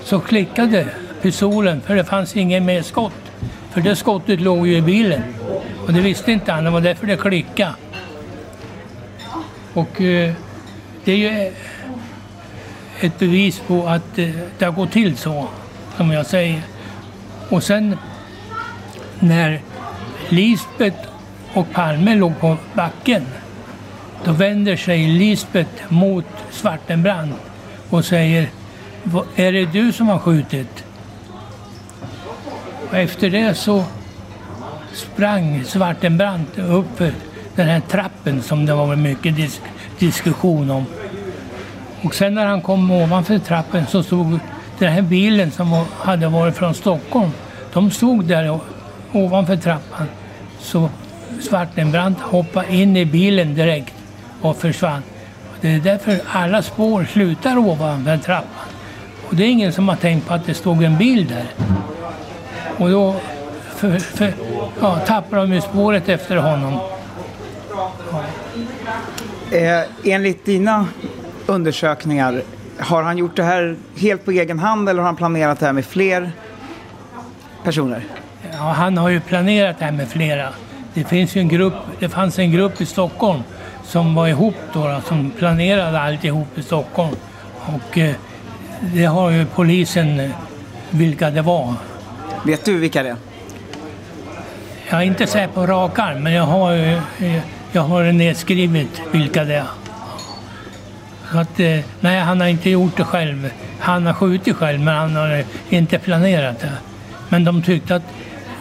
så 0.04 0.20
klickade 0.20 0.88
pistolen 1.22 1.82
för 1.82 1.96
det 1.96 2.04
fanns 2.04 2.36
ingen 2.36 2.66
mer 2.66 2.82
skott. 2.82 3.14
För 3.72 3.82
det 3.82 3.96
skottet 3.96 4.42
låg 4.42 4.68
ju 4.68 4.78
i 4.78 4.82
bilen. 4.82 5.22
Och 5.86 5.94
det 5.94 6.02
visste 6.02 6.32
inte 6.32 6.52
han, 6.52 6.64
det 6.64 6.70
var 6.70 6.82
därför 6.82 7.08
det 7.08 7.18
klickade. 7.18 7.74
Och 9.74 10.02
eh, 10.02 10.34
det 11.04 11.12
är 11.12 11.16
ju 11.18 11.52
ett 13.00 13.20
bevis 13.20 13.62
på 13.68 13.88
att 13.88 14.18
eh, 14.20 14.30
det 14.58 14.66
har 14.66 14.72
gått 14.72 14.92
till 14.92 15.18
så, 15.18 15.48
som 15.98 16.12
jag 16.12 16.26
säger. 16.26 16.62
Och 17.50 17.64
sen 17.64 17.98
när 19.20 19.62
Lisbet 20.30 20.96
och 21.54 21.72
Palme 21.72 22.16
låg 22.16 22.40
på 22.40 22.58
backen, 22.74 23.26
då 24.26 24.32
vänder 24.32 24.76
sig 24.76 25.08
Lisbet 25.08 25.90
mot 25.90 26.26
Svartenbrandt 26.52 27.36
och 27.90 28.06
säger 28.06 28.50
Är 29.36 29.52
det 29.52 29.66
du 29.66 29.92
som 29.92 30.08
har 30.08 30.20
skjutit? 30.20 30.84
Och 32.90 32.98
efter 32.98 33.30
det 33.30 33.54
så 33.54 33.84
sprang 34.94 35.64
Svartenbrandt 35.64 36.60
upp 36.60 36.98
för 36.98 37.14
den 37.56 37.68
här 37.68 37.80
trappen 37.80 38.42
som 38.42 38.66
det 38.66 38.74
var 38.74 38.96
mycket 38.96 39.36
disk 39.36 39.62
diskussion 40.00 40.72
om. 40.72 40.86
Och 42.02 42.16
sen 42.16 42.34
när 42.34 42.46
han 42.46 42.62
kom 42.62 42.92
ovanför 42.92 43.40
trappen 43.40 43.88
så 43.88 44.04
stod 44.04 44.40
den 44.80 44.94
här 44.94 45.02
bilen 45.02 45.52
som 45.52 45.86
hade 45.98 46.28
varit 46.28 46.56
från 46.56 46.74
Stockholm. 46.74 47.32
De 47.74 47.92
stod 47.92 48.26
där 48.26 48.60
ovanför 49.12 49.56
trappan. 49.56 50.08
Så 50.60 50.90
Svartenbrandt 51.42 52.20
hoppade 52.22 52.76
in 52.76 52.98
i 52.98 53.06
bilen 53.06 53.56
direkt 53.56 53.94
och 54.42 54.58
försvann. 54.58 55.02
Det 55.62 55.68
är 55.68 55.80
därför 55.80 56.20
alla 56.32 56.62
spår 56.62 57.08
slutar 57.14 57.58
ovanför 57.58 58.18
trappan. 58.18 58.68
Och 59.30 59.36
det 59.36 59.44
är 59.44 59.50
ingen 59.50 59.74
som 59.74 59.90
har 59.90 59.96
tänkt 59.96 60.28
på 60.28 60.34
att 60.34 60.46
det 60.46 60.54
stod 60.54 60.84
en 60.84 60.98
bil 60.98 61.28
där. 61.28 61.46
Och 62.78 62.90
då 62.90 63.16
för, 63.76 64.00
för, 64.00 64.34
ja, 64.82 65.00
tappar 65.00 65.38
de 65.38 65.54
ju 65.54 65.62
spåret 65.62 66.10
efter 66.10 66.36
honom. 66.36 66.80
Ja. 69.52 69.58
Eh, 69.58 70.14
enligt 70.14 70.46
dina 70.46 70.88
undersökningar, 71.46 72.42
har 72.80 73.04
han 73.04 73.18
gjort 73.18 73.36
det 73.36 73.44
här 73.44 73.76
helt 73.98 74.26
på 74.26 74.32
egen 74.32 74.60
hand 74.60 74.90
eller 74.90 75.00
har 75.00 75.06
han 75.06 75.16
planerat 75.16 75.60
det 75.60 75.66
här 75.66 75.74
med 75.74 75.86
fler 75.86 76.32
personer? 77.64 78.04
Ja, 78.52 78.58
han 78.58 78.98
har 78.98 79.10
ju 79.10 79.20
planerat 79.20 79.80
det 79.80 79.86
här 79.86 79.92
med 79.92 80.08
flera. 80.08 80.50
Det, 80.94 81.04
finns 81.04 81.36
en 81.36 81.48
grupp, 81.48 81.74
det 82.00 82.10
fanns 82.10 82.40
en 82.40 82.52
grupp 82.52 82.82
i 82.82 82.86
Stockholm 82.86 83.40
som 83.84 84.16
var 84.16 84.28
ihop 84.28 84.56
då, 84.74 84.88
då 84.88 85.02
som 85.02 85.32
planerade 85.32 86.00
alltihop 86.00 86.58
i 86.58 86.64
Stockholm. 86.64 87.16
Och 87.66 87.98
eh, 87.98 88.16
det 88.80 89.06
har 89.06 89.30
ju 89.30 89.46
polisen 89.46 90.20
eh, 90.20 90.30
vilka 90.90 91.30
det 91.30 91.42
var. 91.42 91.74
Vet 92.46 92.66
du 92.66 92.78
vilka 92.78 93.04
det 93.04 93.10
är? 93.10 93.16
Jag 94.90 95.00
är 95.00 95.06
inte 95.06 95.28
säker 95.28 95.54
på 95.54 95.68
rak 95.68 96.00
arm, 96.00 96.24
men 96.24 96.34
jag 96.34 96.44
har 96.44 96.72
ju, 96.74 97.02
Jag 97.72 97.82
har 97.82 98.12
nedskrivet 98.12 99.02
vilka 99.12 99.44
det 99.44 99.56
är. 99.56 99.87
Att, 101.32 101.60
eh, 101.60 101.80
nej, 102.00 102.20
han 102.20 102.42
har 102.42 102.48
inte 102.48 102.70
gjort 102.70 102.98
det 102.98 103.04
själv. 103.04 103.50
Han 103.80 104.06
har 104.06 104.14
skjutit 104.14 104.56
själv, 104.56 104.80
men 104.80 104.96
han 104.96 105.16
har 105.16 105.32
eh, 105.32 105.46
inte 105.70 106.00
planerat 106.00 106.60
det. 106.60 106.72
Men 107.30 107.44
de 107.44 107.62
tyckte 107.62 107.96
att 107.96 108.04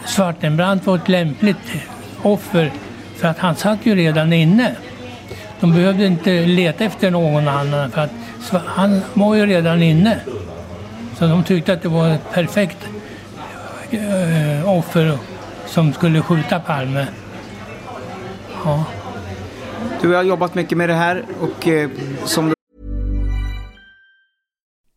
Svartenbrandt 0.05 0.85
var 0.85 0.95
ett 0.95 1.09
lämpligt 1.09 1.73
offer 2.21 2.71
för 3.15 3.27
att 3.27 3.39
han 3.39 3.55
satt 3.55 3.85
ju 3.85 3.95
redan 3.95 4.33
inne. 4.33 4.75
De 5.59 5.73
behövde 5.73 6.05
inte 6.05 6.45
leta 6.45 6.83
efter 6.83 7.11
någon 7.11 7.47
annan 7.47 7.91
för 7.91 8.01
att 8.01 8.11
han 8.65 9.01
var 9.13 9.35
ju 9.35 9.45
redan 9.45 9.83
inne. 9.83 10.19
Så 11.17 11.27
de 11.27 11.43
tyckte 11.43 11.73
att 11.73 11.81
det 11.81 11.89
var 11.89 12.09
ett 12.09 12.31
perfekt 12.31 12.87
eh, 13.91 14.69
offer 14.69 15.17
som 15.65 15.93
skulle 15.93 16.21
skjuta 16.21 16.59
Palme. 16.59 17.07
Ja. 18.65 18.83
Du 20.01 20.13
har 20.13 20.23
jobbat 20.23 20.55
mycket 20.55 20.77
med 20.77 20.89
det 20.89 20.95
här 20.95 21.23
och 21.39 21.67
eh, 21.67 21.89
som 22.25 22.56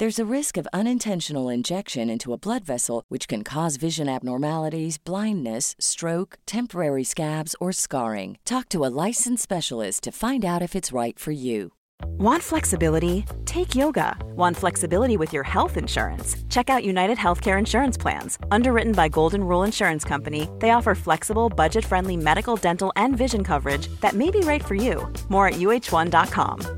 There's 0.00 0.20
a 0.20 0.32
risk 0.32 0.56
of 0.56 0.68
unintentional 0.72 1.48
injection 1.48 2.08
into 2.08 2.32
a 2.32 2.38
blood 2.38 2.64
vessel, 2.64 3.02
which 3.08 3.26
can 3.26 3.42
cause 3.42 3.74
vision 3.74 4.08
abnormalities, 4.08 4.96
blindness, 4.96 5.74
stroke, 5.80 6.38
temporary 6.46 7.02
scabs, 7.02 7.56
or 7.58 7.72
scarring. 7.72 8.38
Talk 8.44 8.68
to 8.68 8.84
a 8.84 8.92
licensed 9.06 9.42
specialist 9.42 10.04
to 10.04 10.12
find 10.12 10.44
out 10.44 10.62
if 10.62 10.76
it's 10.76 10.92
right 10.92 11.18
for 11.18 11.32
you. 11.32 11.72
Want 12.16 12.44
flexibility? 12.44 13.24
Take 13.44 13.74
yoga. 13.74 14.16
Want 14.36 14.56
flexibility 14.56 15.16
with 15.16 15.32
your 15.32 15.42
health 15.42 15.76
insurance? 15.76 16.36
Check 16.48 16.70
out 16.70 16.84
United 16.84 17.18
Healthcare 17.18 17.58
Insurance 17.58 17.98
Plans. 17.98 18.38
Underwritten 18.52 18.92
by 18.92 19.08
Golden 19.08 19.42
Rule 19.42 19.64
Insurance 19.64 20.04
Company, 20.04 20.48
they 20.60 20.70
offer 20.70 20.94
flexible, 20.94 21.48
budget 21.48 21.84
friendly 21.84 22.16
medical, 22.16 22.54
dental, 22.54 22.92
and 22.94 23.16
vision 23.16 23.42
coverage 23.42 23.88
that 24.00 24.14
may 24.14 24.30
be 24.30 24.40
right 24.42 24.64
for 24.64 24.76
you. 24.76 25.12
More 25.28 25.48
at 25.48 25.54
uh1.com. 25.54 26.77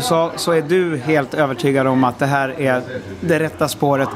Så, 0.00 0.30
så 0.36 0.52
är 0.52 0.62
du 0.62 0.96
helt 0.96 1.34
övertygad 1.34 1.86
om 1.86 2.04
att 2.04 2.18
det 2.18 2.26
här 2.26 2.60
är 2.60 2.82
det 3.20 3.38
rätta 3.38 3.68
spåret. 3.68 4.08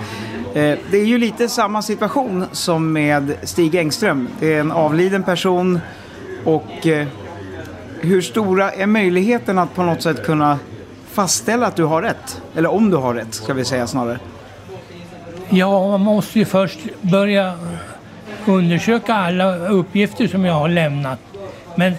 Eh, 0.55 0.79
det 0.91 0.99
är 0.99 1.05
ju 1.05 1.19
lite 1.19 1.49
samma 1.49 1.83
situation 1.83 2.45
som 2.53 2.93
med 2.93 3.37
Stig 3.43 3.75
Engström. 3.75 4.29
Det 4.41 4.55
är 4.55 4.61
en 4.61 4.73
avliden 4.73 5.23
person 5.23 5.81
och 6.45 6.87
eh, 6.87 7.07
hur 8.01 8.23
stora 8.23 8.73
är 8.73 8.87
möjligheten 8.87 9.59
att 9.59 9.75
på 9.75 9.83
något 9.83 10.03
sätt 10.03 10.25
kunna 10.25 10.59
fastställa 11.11 11.67
att 11.67 11.77
du 11.77 11.85
har 11.85 12.03
rätt? 12.03 12.43
Eller 12.55 12.73
om 12.73 12.91
du 12.91 12.97
har 12.97 13.15
rätt, 13.15 13.35
ska 13.35 13.55
vi 13.55 13.65
säga 13.65 13.87
snarare. 13.87 14.19
Ja, 15.49 15.89
man 15.89 16.01
måste 16.01 16.39
ju 16.39 16.45
först 16.45 16.79
börja 17.01 17.53
undersöka 18.47 19.15
alla 19.15 19.69
uppgifter 19.69 20.27
som 20.27 20.45
jag 20.45 20.55
har 20.55 20.69
lämnat. 20.69 21.19
Men 21.75 21.95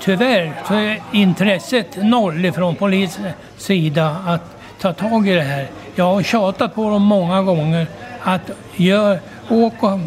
tyvärr 0.00 0.52
så 0.68 0.74
är 0.74 1.02
intresset 1.12 1.96
noll 1.96 2.44
ifrån 2.44 2.74
polisens 2.74 3.34
sida 3.56 4.16
att 4.26 4.56
ta 4.80 4.92
tag 4.92 5.28
i 5.28 5.34
det 5.34 5.42
här. 5.42 5.68
Jag 5.94 6.04
har 6.04 6.22
tjatat 6.22 6.74
på 6.74 6.90
dem 6.90 7.02
många 7.02 7.42
gånger 7.42 7.86
att 8.22 8.50
gör, 8.76 9.20
åk 9.48 9.82
och 9.82 9.98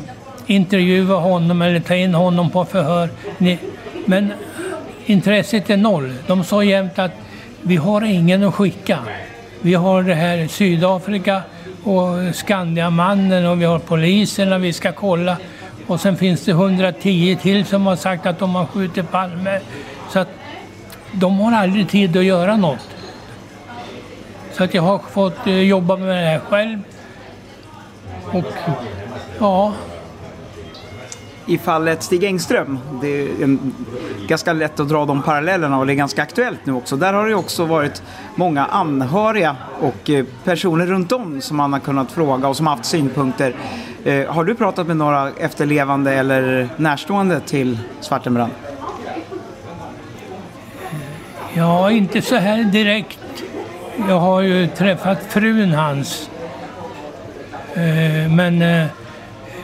intervjua 0.46 1.16
honom 1.16 1.62
eller 1.62 1.80
ta 1.80 1.96
in 1.96 2.14
honom 2.14 2.50
på 2.50 2.66
förhör. 2.66 3.10
Men 4.06 4.34
intresset 5.06 5.70
är 5.70 5.78
noll. 5.78 6.14
De 6.28 6.44
sa 6.44 6.64
jämt 6.64 7.00
att 7.00 7.12
vi 7.62 7.76
har 7.76 8.02
ingen 8.02 8.44
att 8.44 8.54
skicka. 8.54 9.00
Vi 9.62 9.74
har 9.74 10.04
det 10.04 10.16
här 10.16 10.48
Sydafrika 10.48 11.42
och 11.84 12.36
Skandiamannen 12.36 13.46
och 13.46 13.62
vi 13.62 13.66
har 13.66 13.80
polisen 13.80 14.54
och 14.54 14.64
vi 14.64 14.74
ska 14.74 14.92
kolla. 14.92 15.38
Och 15.88 16.00
sen 16.00 16.18
finns 16.18 16.46
det 16.46 16.52
110 16.52 17.38
till 17.42 17.66
som 17.66 17.86
har 17.86 17.96
sagt 17.96 18.26
att 18.26 18.40
de 18.40 18.56
har 18.56 18.66
skjutit 18.66 19.12
Palme. 19.12 19.60
Så 20.10 20.20
att 20.20 20.30
de 21.12 21.40
har 21.40 21.52
aldrig 21.52 21.90
tid 21.90 22.18
att 22.18 22.24
göra 22.24 22.58
något. 22.58 22.90
Så 24.52 24.64
att 24.64 24.74
jag 24.74 24.84
har 24.84 25.00
fått 25.00 25.48
eh, 25.48 25.60
jobba 25.60 25.98
med 25.98 26.08
det 26.08 26.30
här 26.30 26.40
själv. 26.40 26.80
Och 28.32 28.54
ja. 29.40 29.74
I 31.46 31.58
fallet 31.58 32.04
Stig 32.04 32.24
Engström, 32.24 32.80
det 33.02 33.08
är 33.08 33.44
en, 33.44 33.74
ganska 34.28 34.54
lätt 34.54 34.80
att 34.80 34.90
dra 34.90 35.06
de 35.06 35.22
parallellerna 35.22 35.80
och 35.80 35.86
det 35.86 35.94
är 35.94 35.96
ganska 35.96 36.22
aktuellt 36.22 36.66
nu 36.66 36.74
också. 36.74 36.96
Där 36.96 37.14
har 37.14 37.28
det 37.28 37.36
också 37.36 37.66
varit 37.66 38.04
många 38.36 38.66
anhöriga 38.66 39.56
och 39.82 40.10
eh, 40.10 40.26
personer 40.44 40.86
runt 40.86 41.12
om 41.12 41.42
som 41.42 41.58
man 41.58 41.74
har 41.74 41.80
kunnat 41.80 42.12
fråga 42.12 42.48
och 42.48 42.58
som 42.58 42.68
haft 42.68 42.86
synpunkter. 42.86 43.56
Eh, 44.06 44.34
har 44.34 44.44
du 44.44 44.56
pratat 44.56 44.88
med 44.88 44.98
några 44.98 45.32
efterlevande 45.40 46.14
eller 46.14 46.70
närstående 46.78 47.40
till 47.40 47.80
Svartenbrandt? 48.02 48.56
Ja, 51.54 51.92
inte 51.92 52.22
så 52.22 52.36
här 52.36 52.64
direkt. 52.64 53.20
Jag 54.08 54.20
har 54.20 54.42
ju 54.42 54.68
träffat 54.68 55.24
frun 55.30 55.74
hans. 55.74 56.30
Eh, 57.74 58.32
men 58.32 58.62
eh, 58.62 58.86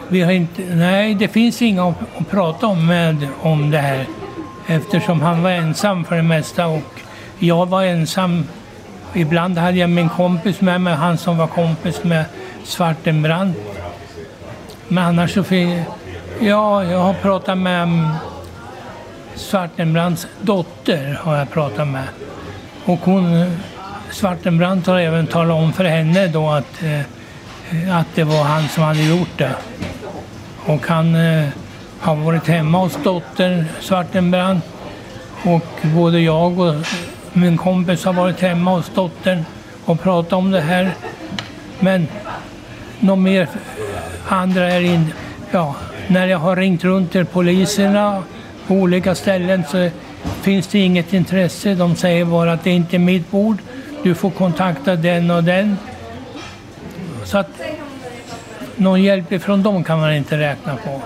vi 0.08 0.21
har 0.21 0.32
inte, 0.32 0.62
nej, 0.62 1.15
det 1.15 1.28
finns 1.28 1.62
inga 1.62 1.88
att 1.88 2.30
prata 2.30 2.67
om 2.67 2.86
med 2.88 3.28
om 3.41 3.71
det 3.71 3.78
här. 3.78 4.06
Eftersom 4.67 5.21
han 5.21 5.43
var 5.43 5.52
ensam 5.52 6.06
för 6.06 6.15
det 6.15 6.23
mesta 6.23 6.67
och 6.67 7.02
jag 7.39 7.65
var 7.65 7.84
ensam. 7.84 8.43
Ibland 9.13 9.58
hade 9.58 9.78
jag 9.78 9.89
min 9.89 10.10
kompis 10.10 10.62
med 10.62 10.82
mig, 10.82 10.93
han 10.93 11.17
som 11.17 11.38
var 11.38 11.47
kompis 11.47 12.04
med 12.04 12.25
Svartenbrandt. 12.63 13.78
Men 14.91 15.04
annars 15.04 15.34
så 15.34 15.43
fick... 15.43 15.69
Ja, 16.39 16.84
jag 16.84 16.99
har 16.99 17.13
pratat 17.13 17.58
med 17.58 17.88
Svartenbrands 17.88 18.21
Svartenbrandts 19.36 20.28
dotter 20.41 21.19
har 21.21 21.38
jag 21.38 21.52
pratat 21.52 21.88
med. 21.88 22.04
Och 22.86 22.99
hon, 22.99 23.56
Svartenbrandt 24.12 24.88
har 24.88 24.99
även 24.99 25.28
talat 25.28 25.58
om 25.58 25.73
för 25.73 25.84
henne 25.84 26.28
då 26.28 26.49
att, 26.49 26.84
eh, 26.84 27.99
att 27.99 28.08
det 28.15 28.23
var 28.23 28.43
han 28.43 28.67
som 28.67 28.84
hade 28.84 29.04
gjort 29.04 29.38
det. 29.38 29.56
Och 30.65 30.88
han 30.88 31.15
eh, 31.15 31.49
har 31.99 32.15
varit 32.15 32.47
hemma 32.47 32.78
hos 32.78 32.97
dottern 33.04 33.65
Svartenbrandt. 33.80 34.65
Och 35.45 35.67
både 35.95 36.19
jag 36.19 36.60
och 36.60 36.75
min 37.34 37.58
kompis 37.58 38.06
har 38.06 38.13
varit 38.13 38.41
hemma 38.41 38.71
hos 38.71 38.91
dottern 38.95 39.45
och 39.86 40.02
pratat 40.02 40.34
om 40.34 40.52
det 40.52 40.62
här. 40.62 40.91
Men 41.80 42.08
något 42.99 43.19
mer 43.19 43.47
andra 44.27 44.71
är 44.71 44.82
inte... 44.82 45.12
Ja, 45.51 45.75
när 46.08 46.27
jag 46.27 46.38
har 46.38 46.55
ringt 46.55 46.84
runt 46.84 47.12
till 47.12 47.25
poliserna 47.25 48.23
på 48.67 48.73
olika 48.73 49.15
ställen 49.15 49.63
så 49.71 49.89
finns 50.41 50.67
det 50.67 50.79
inget 50.79 51.13
intresse. 51.13 51.75
De 51.75 51.95
säger 51.95 52.25
bara 52.25 52.53
att 52.53 52.63
det 52.63 52.69
inte 52.69 52.95
är 52.95 52.99
mitt 52.99 53.32
bord. 53.32 53.58
Du 54.03 54.15
får 54.15 54.29
kontakta 54.29 54.95
den 54.95 55.32
och 55.32 55.43
den. 55.43 55.77
Så 57.23 57.38
att 57.38 57.62
någon 58.75 59.03
hjälp 59.03 59.32
ifrån 59.32 59.63
dem 59.63 59.84
kan 59.84 59.99
man 59.99 60.13
inte 60.13 60.38
räkna 60.38 60.75
på. 60.75 61.01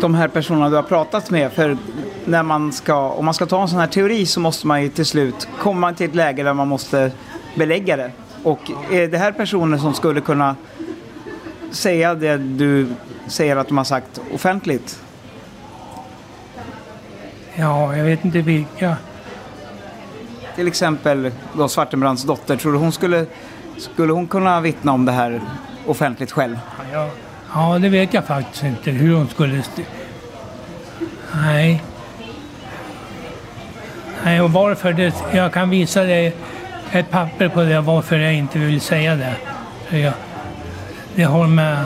De 0.00 0.14
här 0.14 0.28
personerna 0.28 0.70
du 0.70 0.76
har 0.76 0.82
pratat 0.82 1.30
med, 1.30 1.52
för 1.52 1.76
när 2.24 2.42
man 2.42 2.72
ska, 2.72 3.10
om 3.10 3.24
man 3.24 3.34
ska 3.34 3.46
ta 3.46 3.62
en 3.62 3.68
sån 3.68 3.80
här 3.80 3.86
teori 3.86 4.26
så 4.26 4.40
måste 4.40 4.66
man 4.66 4.82
ju 4.82 4.88
till 4.88 5.06
slut 5.06 5.48
komma 5.58 5.92
till 5.92 6.08
ett 6.08 6.14
läge 6.14 6.42
där 6.42 6.54
man 6.54 6.68
måste 6.68 7.10
belägga 7.54 7.96
det. 7.96 8.10
Och 8.44 8.70
är 8.90 9.08
det 9.08 9.18
här 9.18 9.32
personer 9.32 9.78
som 9.78 9.94
skulle 9.94 10.20
kunna 10.20 10.56
säga 11.70 12.14
det 12.14 12.36
du 12.36 12.86
säger 13.26 13.56
att 13.56 13.68
de 13.68 13.76
har 13.76 13.84
sagt 13.84 14.20
offentligt? 14.34 15.00
Ja, 17.54 17.96
jag 17.96 18.04
vet 18.04 18.24
inte 18.24 18.38
vilka. 18.40 18.96
Till 20.56 20.68
exempel 20.68 21.30
då 21.52 21.68
Svartenbrands 21.68 22.22
dotter, 22.22 22.56
tror 22.56 22.72
du 22.72 22.78
hon 22.78 22.92
skulle, 22.92 23.26
skulle 23.76 24.12
hon 24.12 24.26
kunna 24.26 24.60
vittna 24.60 24.92
om 24.92 25.04
det 25.04 25.12
här 25.12 25.40
offentligt 25.86 26.32
själv? 26.32 26.58
Ja, 26.92 27.10
ja 27.54 27.78
det 27.78 27.88
vet 27.88 28.14
jag 28.14 28.24
faktiskt 28.24 28.64
inte 28.64 28.90
hur 28.90 29.14
hon 29.14 29.28
skulle... 29.28 29.62
Nej. 31.34 31.82
Nej, 34.24 34.40
och 34.40 34.52
varför 34.52 34.92
det... 34.92 35.14
Jag 35.32 35.52
kan 35.52 35.70
visa 35.70 36.02
dig 36.02 36.34
ett 36.94 37.10
papper 37.10 37.48
på 37.48 37.60
det, 37.62 37.80
varför 37.80 38.16
jag 38.18 38.34
inte 38.34 38.58
vill 38.58 38.80
säga 38.80 39.16
det. 39.16 39.34
För 39.88 39.96
jag, 39.96 40.12
det 41.14 41.22
har 41.22 41.46
med... 41.46 41.78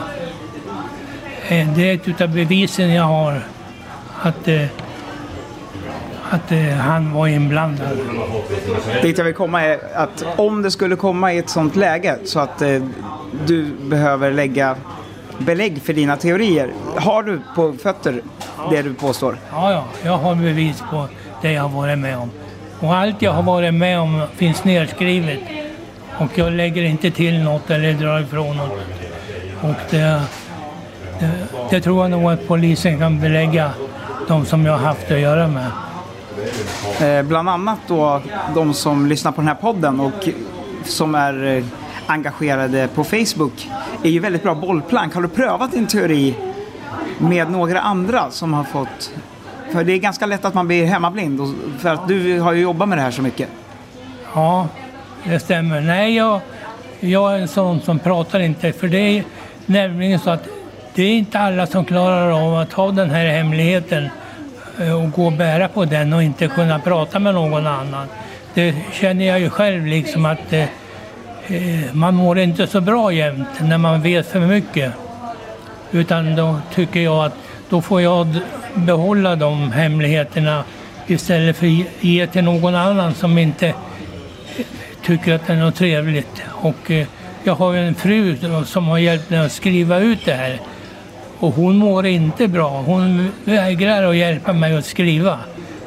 eh, 1.47 1.67
Det 1.75 1.89
är 1.89 1.95
ett 1.95 2.07
utav 2.07 2.29
bevisen 2.29 2.93
jag 2.93 3.03
har 3.03 3.41
att, 4.21 4.47
eh, 4.47 4.65
att 6.29 6.51
eh, 6.51 6.59
han 6.59 7.13
var 7.13 7.27
inblandad. 7.27 7.97
Dit 9.01 9.17
jag 9.17 9.25
vill 9.25 9.33
komma 9.33 9.61
är 9.63 9.79
att 9.95 10.25
om 10.35 10.61
det 10.61 10.71
skulle 10.71 10.95
komma 10.95 11.33
i 11.33 11.37
ett 11.37 11.49
sånt 11.49 11.75
läge 11.75 12.17
så 12.25 12.39
att 12.39 12.63
du 13.45 13.65
behöver 13.81 14.31
lägga 14.31 14.75
belägg 15.37 15.81
för 15.81 15.93
dina 15.93 16.15
teorier. 16.17 16.71
Har 16.95 17.23
du 17.23 17.41
på 17.55 17.73
fötter 17.73 18.21
det 18.71 18.81
du 18.81 18.93
påstår? 18.93 19.37
Ja, 19.51 19.71
ja, 19.71 19.85
jag 20.03 20.17
har 20.17 20.35
bevis 20.35 20.83
på 20.91 21.07
det 21.41 21.51
jag 21.51 21.61
har 21.61 21.69
varit 21.69 21.99
med 21.99 22.17
om. 22.17 22.29
Och 22.79 22.95
allt 22.95 23.21
jag 23.21 23.31
har 23.31 23.43
varit 23.43 23.73
med 23.73 23.99
om 23.99 24.21
finns 24.35 24.63
nedskrivet. 24.63 25.39
Och 26.17 26.31
jag 26.35 26.53
lägger 26.53 26.83
inte 26.83 27.11
till 27.11 27.43
något 27.43 27.69
eller 27.69 27.93
drar 27.93 28.19
ifrån 28.19 28.57
något. 28.57 28.79
Och 29.61 29.75
det, 29.89 30.21
det, 31.19 31.31
det 31.69 31.81
tror 31.81 32.01
jag 32.01 32.11
nog 32.11 32.31
att 32.31 32.47
polisen 32.47 32.99
kan 32.99 33.19
belägga, 33.19 33.71
de 34.27 34.45
som 34.45 34.65
jag 34.65 34.71
har 34.71 34.79
haft 34.79 35.11
att 35.11 35.19
göra 35.19 35.47
med. 35.47 35.71
Eh, 37.01 37.25
bland 37.25 37.49
annat 37.49 37.79
då 37.87 38.21
de 38.55 38.73
som 38.73 39.05
lyssnar 39.05 39.31
på 39.31 39.41
den 39.41 39.47
här 39.47 39.55
podden 39.55 39.99
och 39.99 40.29
som 40.85 41.15
är 41.15 41.45
eh, 41.57 41.63
engagerade 42.05 42.87
på 42.95 43.03
Facebook 43.03 43.69
är 44.03 44.09
ju 44.09 44.19
väldigt 44.19 44.43
bra 44.43 44.55
bollplank. 44.55 45.13
Har 45.13 45.21
du 45.21 45.27
prövat 45.27 45.71
din 45.71 45.87
teori 45.87 46.35
med 47.17 47.51
några 47.51 47.79
andra 47.81 48.31
som 48.31 48.53
har 48.53 48.63
fått... 48.63 49.13
För 49.71 49.83
det 49.83 49.93
är 49.93 49.97
ganska 49.97 50.25
lätt 50.25 50.45
att 50.45 50.53
man 50.53 50.67
blir 50.67 50.85
hemmablind 50.85 51.41
och- 51.41 51.81
för 51.81 51.89
att 51.89 52.07
du 52.07 52.39
har 52.39 52.53
ju 52.53 52.61
jobbat 52.61 52.89
med 52.89 52.97
det 52.97 53.01
här 53.01 53.11
så 53.11 53.21
mycket. 53.21 53.49
Ja, 54.33 54.67
det 55.23 55.39
stämmer. 55.39 55.81
Nej, 55.81 56.15
jag, 56.15 56.41
jag 56.99 57.33
är 57.33 57.37
en 57.37 57.47
sån 57.47 57.81
som 57.81 57.99
pratar 57.99 58.39
inte. 58.39 58.71
För 58.73 58.87
det 58.87 58.99
är 58.99 59.23
nämligen 59.65 60.19
så 60.19 60.29
att 60.29 60.47
det 60.95 61.03
är 61.03 61.13
inte 61.13 61.39
alla 61.39 61.67
som 61.67 61.85
klarar 61.85 62.31
av 62.47 62.55
att 62.55 62.73
ha 62.73 62.91
den 62.91 63.09
här 63.09 63.25
hemligheten 63.25 64.09
eh, 64.79 65.03
och 65.03 65.11
gå 65.11 65.25
och 65.25 65.33
bära 65.33 65.67
på 65.67 65.85
den 65.85 66.13
och 66.13 66.23
inte 66.23 66.47
kunna 66.47 66.79
prata 66.79 67.19
med 67.19 67.33
någon 67.33 67.67
annan. 67.67 68.07
Det 68.53 68.75
känner 68.91 69.25
jag 69.25 69.39
ju 69.39 69.49
själv 69.49 69.85
liksom 69.85 70.25
att 70.25 70.53
eh, 70.53 70.63
eh 71.47 71.93
man 71.93 72.15
mår 72.15 72.39
inte 72.39 72.67
så 72.67 72.81
bra 72.81 73.11
jämt 73.11 73.47
när 73.59 73.77
man 73.77 74.01
vet 74.01 74.27
för 74.27 74.39
mycket. 74.39 74.93
Utan 75.91 76.35
då 76.35 76.59
tycker 76.75 76.99
jag 76.99 77.25
att 77.25 77.35
då 77.69 77.81
får 77.81 78.01
jag 78.01 78.27
behålla 78.75 79.35
de 79.35 79.71
hemligheterna 79.71 80.63
istället 81.07 81.57
för 81.57 81.67
att 81.67 82.03
ge 82.03 82.27
till 82.27 82.43
någon 82.43 82.75
annan 82.75 83.13
som 83.13 83.37
inte 83.37 83.73
tycker 85.03 85.35
att 85.35 85.47
det 85.47 85.53
är 85.53 85.57
något 85.57 85.75
trevligt. 85.75 86.43
Och 86.47 86.91
eh, 86.91 87.07
jag 87.43 87.55
har 87.55 87.73
en 87.73 87.95
fru 87.95 88.37
som 88.65 88.87
har 88.87 88.97
hjälpt 88.97 89.29
mig 89.29 89.39
att 89.39 89.51
skriva 89.51 89.99
ut 89.99 90.25
det 90.25 90.33
här. 90.33 90.59
Och 91.39 91.53
hon 91.53 91.75
mår 91.75 92.05
inte 92.05 92.47
bra. 92.47 92.69
Hon 92.69 93.31
vägrar 93.43 94.03
att 94.03 94.15
hjälpa 94.15 94.53
mig 94.53 94.77
att 94.77 94.85
skriva. 94.85 95.39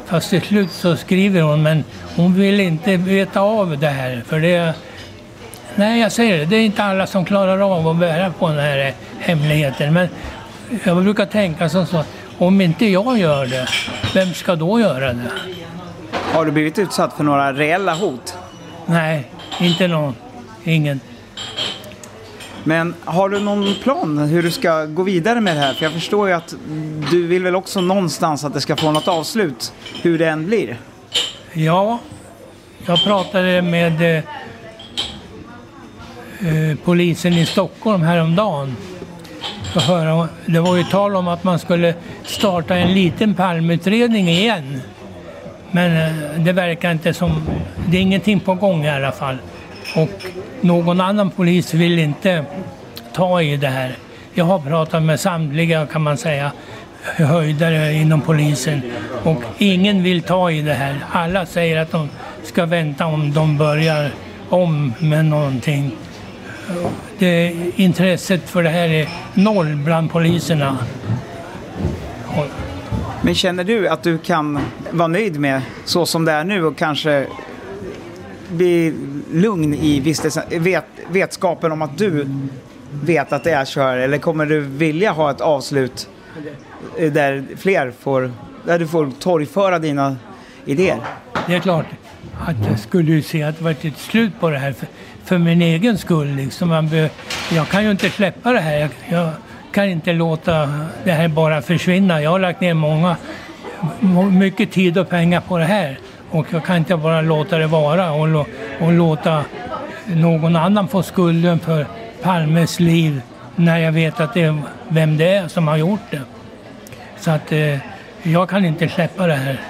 Fast 0.06 0.30
till 0.30 0.42
slut 0.42 0.70
så 0.70 0.96
skriver 0.96 1.40
hon, 1.40 1.62
men 1.62 1.84
hon 2.16 2.34
vill 2.34 2.60
inte 2.60 2.96
veta 2.96 3.40
av 3.40 3.78
det 3.78 3.88
här. 3.88 4.22
För 4.26 4.40
det 4.40 4.74
Nej, 5.74 6.00
jag 6.00 6.12
säger 6.12 6.38
det. 6.38 6.44
Det 6.44 6.56
är 6.56 6.64
inte 6.64 6.84
alla 6.84 7.06
som 7.06 7.24
klarar 7.24 7.76
av 7.76 7.88
att 7.88 7.96
bära 7.96 8.30
på 8.38 8.48
den 8.48 8.58
här 8.58 8.94
hemligheten. 9.18 9.92
Men 9.92 10.08
jag 10.84 11.02
brukar 11.02 11.26
tänka 11.26 11.68
som 11.68 11.86
så 11.86 11.96
att 11.96 12.08
om 12.38 12.60
inte 12.60 12.86
jag 12.86 13.18
gör 13.18 13.46
det, 13.46 13.68
vem 14.14 14.34
ska 14.34 14.56
då 14.56 14.80
göra 14.80 15.12
det? 15.12 15.30
Har 16.12 16.44
du 16.44 16.50
blivit 16.50 16.78
utsatt 16.78 17.12
för 17.16 17.24
några 17.24 17.52
reella 17.52 17.94
hot? 17.94 18.34
Nej, 18.86 19.30
inte 19.60 19.88
någon. 19.88 20.14
Ingen. 20.64 21.00
Men 22.64 22.94
har 23.04 23.28
du 23.28 23.40
någon 23.40 23.74
plan 23.82 24.18
hur 24.18 24.42
du 24.42 24.50
ska 24.50 24.84
gå 24.84 25.02
vidare 25.02 25.40
med 25.40 25.56
det 25.56 25.60
här? 25.60 25.74
För 25.74 25.84
jag 25.84 25.92
förstår 25.92 26.28
ju 26.28 26.34
att 26.34 26.54
du 27.10 27.26
vill 27.26 27.42
väl 27.42 27.56
också 27.56 27.80
någonstans 27.80 28.44
att 28.44 28.54
det 28.54 28.60
ska 28.60 28.76
få 28.76 28.92
något 28.92 29.08
avslut, 29.08 29.72
hur 30.02 30.18
det 30.18 30.28
än 30.28 30.46
blir. 30.46 30.76
Ja, 31.52 31.98
jag 32.86 33.04
pratade 33.04 33.62
med 33.62 34.16
eh, 34.16 34.24
eh, 36.48 36.76
polisen 36.84 37.32
i 37.32 37.46
Stockholm 37.46 38.02
häromdagen. 38.02 38.76
Att 39.74 39.82
höra, 39.82 40.28
det 40.46 40.60
var 40.60 40.76
ju 40.76 40.84
tal 40.84 41.16
om 41.16 41.28
att 41.28 41.44
man 41.44 41.58
skulle 41.58 41.94
starta 42.24 42.76
en 42.76 42.94
liten 42.94 43.34
palmutredning 43.34 44.28
igen. 44.28 44.80
Men 45.70 45.96
eh, 45.96 46.40
det 46.44 46.52
verkar 46.52 46.92
inte 46.92 47.14
som... 47.14 47.42
Det 47.86 47.96
är 47.96 48.00
ingenting 48.00 48.40
på 48.40 48.54
gång 48.54 48.84
i 48.84 48.90
alla 48.90 49.12
fall. 49.12 49.36
Och 49.96 50.24
någon 50.60 51.00
annan 51.00 51.30
polis 51.30 51.74
vill 51.74 51.98
inte 51.98 52.44
ta 53.12 53.42
i 53.42 53.56
det 53.56 53.68
här. 53.68 53.96
Jag 54.34 54.44
har 54.44 54.58
pratat 54.58 55.02
med 55.02 55.20
samtliga, 55.20 55.86
kan 55.86 56.02
man 56.02 56.16
säga, 56.16 56.52
höjdare 57.02 57.92
inom 57.92 58.20
polisen 58.20 58.82
och 59.24 59.42
ingen 59.58 60.02
vill 60.02 60.22
ta 60.22 60.50
i 60.50 60.62
det 60.62 60.74
här. 60.74 61.00
Alla 61.12 61.46
säger 61.46 61.78
att 61.78 61.90
de 61.90 62.08
ska 62.42 62.66
vänta 62.66 63.06
om 63.06 63.32
de 63.32 63.58
börjar 63.58 64.10
om 64.48 64.94
med 64.98 65.24
någonting. 65.24 65.96
Det, 67.18 67.54
intresset 67.76 68.48
för 68.48 68.62
det 68.62 68.68
här 68.68 68.88
är 68.88 69.08
noll 69.34 69.76
bland 69.76 70.10
poliserna. 70.10 70.78
Men 73.22 73.34
känner 73.34 73.64
du 73.64 73.88
att 73.88 74.02
du 74.02 74.18
kan 74.18 74.58
vara 74.90 75.08
nöjd 75.08 75.40
med 75.40 75.62
så 75.84 76.06
som 76.06 76.24
det 76.24 76.32
är 76.32 76.44
nu 76.44 76.64
och 76.64 76.76
kanske 76.76 77.26
bli 78.48 78.94
lugn 79.32 79.74
i 79.74 80.00
vistelsen, 80.00 80.42
vet, 80.50 80.84
vetskapen 81.10 81.72
om 81.72 81.82
att 81.82 81.98
du 81.98 82.26
vet 82.92 83.32
att 83.32 83.44
det 83.44 83.50
är 83.50 83.64
kör? 83.64 83.96
Eller 83.96 84.18
kommer 84.18 84.46
du 84.46 84.60
vilja 84.60 85.12
ha 85.12 85.30
ett 85.30 85.40
avslut 85.40 86.08
där 87.12 87.44
fler 87.56 87.92
får, 88.00 88.32
där 88.64 88.78
du 88.78 88.86
får 88.86 89.10
torgföra 89.18 89.78
dina 89.78 90.16
idéer? 90.64 91.00
Det 91.46 91.54
är 91.54 91.60
klart 91.60 91.86
att 92.46 92.56
jag 92.70 92.78
skulle 92.78 93.12
ju 93.12 93.22
se 93.22 93.42
att 93.42 93.58
det 93.58 93.64
var 93.64 93.70
ett 93.70 93.98
slut 93.98 94.40
på 94.40 94.50
det 94.50 94.58
här 94.58 94.74
för, 95.24 95.38
min 95.38 95.62
egen 95.62 95.98
skull. 95.98 96.34
Liksom. 96.34 96.68
Man 96.68 96.88
be, 96.88 97.10
jag 97.52 97.68
kan 97.68 97.84
ju 97.84 97.90
inte 97.90 98.10
släppa 98.10 98.52
det 98.52 98.60
här. 98.60 98.78
Jag, 98.78 98.90
jag 99.08 99.30
kan 99.72 99.88
inte 99.88 100.12
låta 100.12 100.70
det 101.04 101.12
här 101.12 101.28
bara 101.28 101.62
försvinna. 101.62 102.22
Jag 102.22 102.30
har 102.30 102.38
lagt 102.38 102.60
ner 102.60 102.74
många, 102.74 103.16
mycket 104.30 104.72
tid 104.72 104.98
och 104.98 105.08
pengar 105.08 105.40
på 105.40 105.58
det 105.58 105.64
här. 105.64 105.98
Och 106.30 106.46
jag 106.50 106.64
kan 106.64 106.76
inte 106.76 106.96
bara 106.96 107.20
låta 107.20 107.58
det 107.58 107.66
vara 107.66 108.12
och, 108.12 108.46
och 108.80 108.92
låta 108.92 109.44
någon 110.06 110.56
annan 110.56 110.88
få 110.88 111.02
skulden 111.02 111.58
för 111.58 111.86
Palmes 112.22 112.80
liv 112.80 113.22
när 113.56 113.78
jag 113.78 113.92
vet 113.92 114.20
att 114.20 114.34
det 114.34 114.42
är 114.42 114.62
vem 114.88 115.16
det 115.16 115.34
är 115.34 115.48
som 115.48 115.68
har 115.68 115.76
gjort 115.76 116.00
det. 116.10 116.22
Så 117.18 117.30
att 117.30 117.52
eh, 117.52 117.78
jag 118.22 118.48
kan 118.48 118.64
inte 118.64 118.88
släppa 118.88 119.26
det 119.26 119.34
här. 119.34 119.60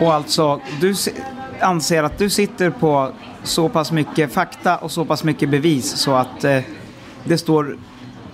Och 0.00 0.14
alltså, 0.14 0.60
du 0.80 0.94
anser 1.60 2.02
att 2.02 2.18
du 2.18 2.30
sitter 2.30 2.70
på 2.70 3.12
så 3.42 3.68
pass 3.68 3.92
mycket 3.92 4.32
fakta 4.32 4.76
och 4.76 4.90
så 4.90 5.04
pass 5.04 5.24
mycket 5.24 5.48
bevis 5.48 5.96
så 5.96 6.14
att 6.14 6.44
eh, 6.44 6.60
det 7.24 7.38
står 7.38 7.76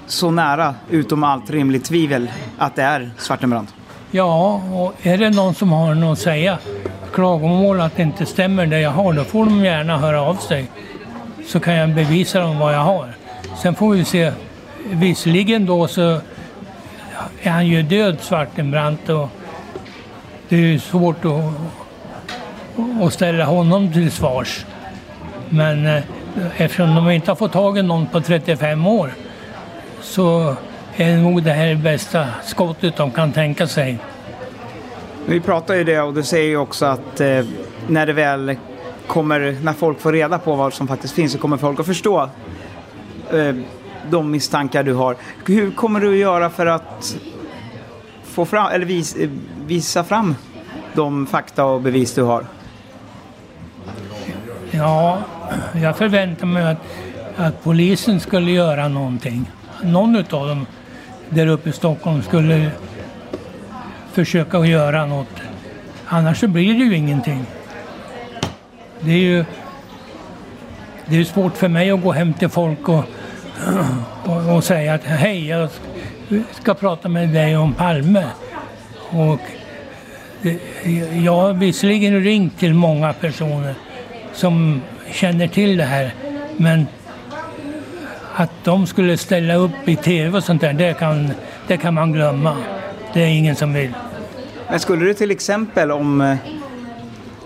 så 0.06 0.30
nära 0.30 0.74
utom 0.90 1.24
allt 1.24 1.50
rimligt 1.50 1.84
tvivel 1.84 2.30
att 2.58 2.76
det 2.76 2.82
är 2.82 3.10
Svartenbrandt? 3.18 3.74
Ja, 4.10 4.62
och 4.72 5.06
är 5.06 5.18
det 5.18 5.30
någon 5.30 5.54
som 5.54 5.72
har 5.72 5.94
något 5.94 6.12
att 6.12 6.24
säga, 6.24 6.58
klagomål 7.12 7.80
att 7.80 7.96
det 7.96 8.02
inte 8.02 8.26
stämmer 8.26 8.66
det 8.66 8.80
jag 8.80 8.90
har, 8.90 9.12
då 9.12 9.24
får 9.24 9.44
de 9.44 9.64
gärna 9.64 9.98
höra 9.98 10.22
av 10.22 10.34
sig. 10.34 10.66
Så 11.46 11.60
kan 11.60 11.74
jag 11.74 11.94
bevisa 11.94 12.40
dem 12.40 12.58
vad 12.58 12.74
jag 12.74 12.80
har. 12.80 13.14
Sen 13.62 13.74
får 13.74 13.94
vi 13.94 14.04
se. 14.04 14.32
Visserligen 14.90 15.66
då 15.66 15.88
så 15.88 16.20
är 17.42 17.50
han 17.50 17.66
ju 17.66 17.82
död, 17.82 18.16
Svartenbrandt, 18.20 19.08
och 19.08 19.28
det 20.48 20.56
är 20.56 20.60
ju 20.60 20.78
svårt 20.78 21.24
att, 21.24 21.52
att 23.02 23.12
ställa 23.12 23.44
honom 23.44 23.92
till 23.92 24.10
svars. 24.10 24.64
Men 25.48 25.86
eh, 25.86 26.02
eftersom 26.56 26.94
de 26.94 27.10
inte 27.10 27.30
har 27.30 27.36
fått 27.36 27.52
tag 27.52 27.78
i 27.78 27.82
någon 27.82 28.06
på 28.06 28.20
35 28.20 28.86
år 28.86 29.10
så 30.00 30.56
är 30.96 31.16
nog 31.16 31.42
det 31.42 31.52
här 31.52 31.74
bästa 31.74 32.26
skottet 32.44 32.96
de 32.96 33.10
kan 33.10 33.32
tänka 33.32 33.66
sig. 33.66 33.98
Vi 35.26 35.40
pratar 35.40 35.74
ju 35.74 35.84
det 35.84 36.00
och 36.00 36.14
du 36.14 36.22
säger 36.22 36.48
ju 36.48 36.56
också 36.56 36.86
att 36.86 37.20
eh, 37.20 37.44
när 37.88 38.06
det 38.06 38.12
väl 38.12 38.56
kommer, 39.06 39.56
när 39.62 39.72
folk 39.72 40.00
får 40.00 40.12
reda 40.12 40.38
på 40.38 40.54
vad 40.54 40.74
som 40.74 40.88
faktiskt 40.88 41.14
finns 41.14 41.32
så 41.32 41.38
kommer 41.38 41.56
folk 41.56 41.80
att 41.80 41.86
förstå 41.86 42.30
eh, 43.32 43.54
de 44.10 44.30
misstankar 44.30 44.82
du 44.82 44.94
har. 44.94 45.16
Hur 45.46 45.70
kommer 45.70 46.00
du 46.00 46.12
att 46.12 46.18
göra 46.18 46.50
för 46.50 46.66
att 46.66 47.16
få 48.24 48.44
fram, 48.44 48.72
eller 48.72 48.86
vis, 48.86 49.16
visa 49.66 50.04
fram 50.04 50.34
de 50.94 51.26
fakta 51.26 51.64
och 51.64 51.80
bevis 51.80 52.14
du 52.14 52.22
har? 52.22 52.44
Ja, 54.70 55.18
jag 55.82 55.96
förväntade 55.96 56.46
mig 56.46 56.62
att, 56.62 56.78
att 57.36 57.64
polisen 57.64 58.20
skulle 58.20 58.50
göra 58.50 58.88
någonting. 58.88 59.50
Någon 59.82 60.16
av 60.16 60.24
dem 60.48 60.66
där 61.28 61.46
uppe 61.46 61.68
i 61.68 61.72
Stockholm 61.72 62.22
skulle 62.22 62.70
försöka 64.12 64.58
att 64.58 64.68
göra 64.68 65.06
något. 65.06 65.40
Annars 66.06 66.40
så 66.40 66.48
blir 66.48 66.74
det 66.74 66.84
ju 66.84 66.96
ingenting. 66.96 67.44
Det 69.00 69.10
är 69.10 69.18
ju 69.18 69.44
det 71.06 71.16
är 71.16 71.24
svårt 71.24 71.56
för 71.56 71.68
mig 71.68 71.90
att 71.90 72.02
gå 72.02 72.12
hem 72.12 72.34
till 72.34 72.48
folk 72.48 72.88
och, 72.88 73.04
och, 74.24 74.56
och 74.56 74.64
säga 74.64 74.94
att 74.94 75.04
hej, 75.04 75.48
jag 75.48 75.68
ska 76.52 76.74
prata 76.74 77.08
med 77.08 77.28
dig 77.28 77.56
om 77.56 77.74
Palme. 77.74 78.24
Och 79.10 79.40
jag 81.24 81.32
har 81.32 81.52
visserligen 81.52 82.22
ringt 82.22 82.58
till 82.58 82.74
många 82.74 83.12
personer 83.12 83.74
som 84.32 84.80
känner 85.12 85.48
till 85.48 85.76
det 85.76 85.84
här. 85.84 86.14
Men 86.56 86.86
att 88.34 88.50
de 88.64 88.86
skulle 88.86 89.16
ställa 89.16 89.54
upp 89.54 89.88
i 89.88 89.96
tv 89.96 90.38
och 90.38 90.44
sånt 90.44 90.60
där, 90.60 90.72
det 90.72 90.94
kan, 90.98 91.30
det 91.66 91.76
kan 91.76 91.94
man 91.94 92.12
glömma. 92.12 92.56
Det 93.12 93.22
är 93.22 93.28
ingen 93.28 93.56
som 93.56 93.72
vill. 93.72 93.92
Men 94.70 94.80
skulle 94.80 95.04
du 95.04 95.14
till 95.14 95.30
exempel 95.30 95.90
om, 95.90 96.36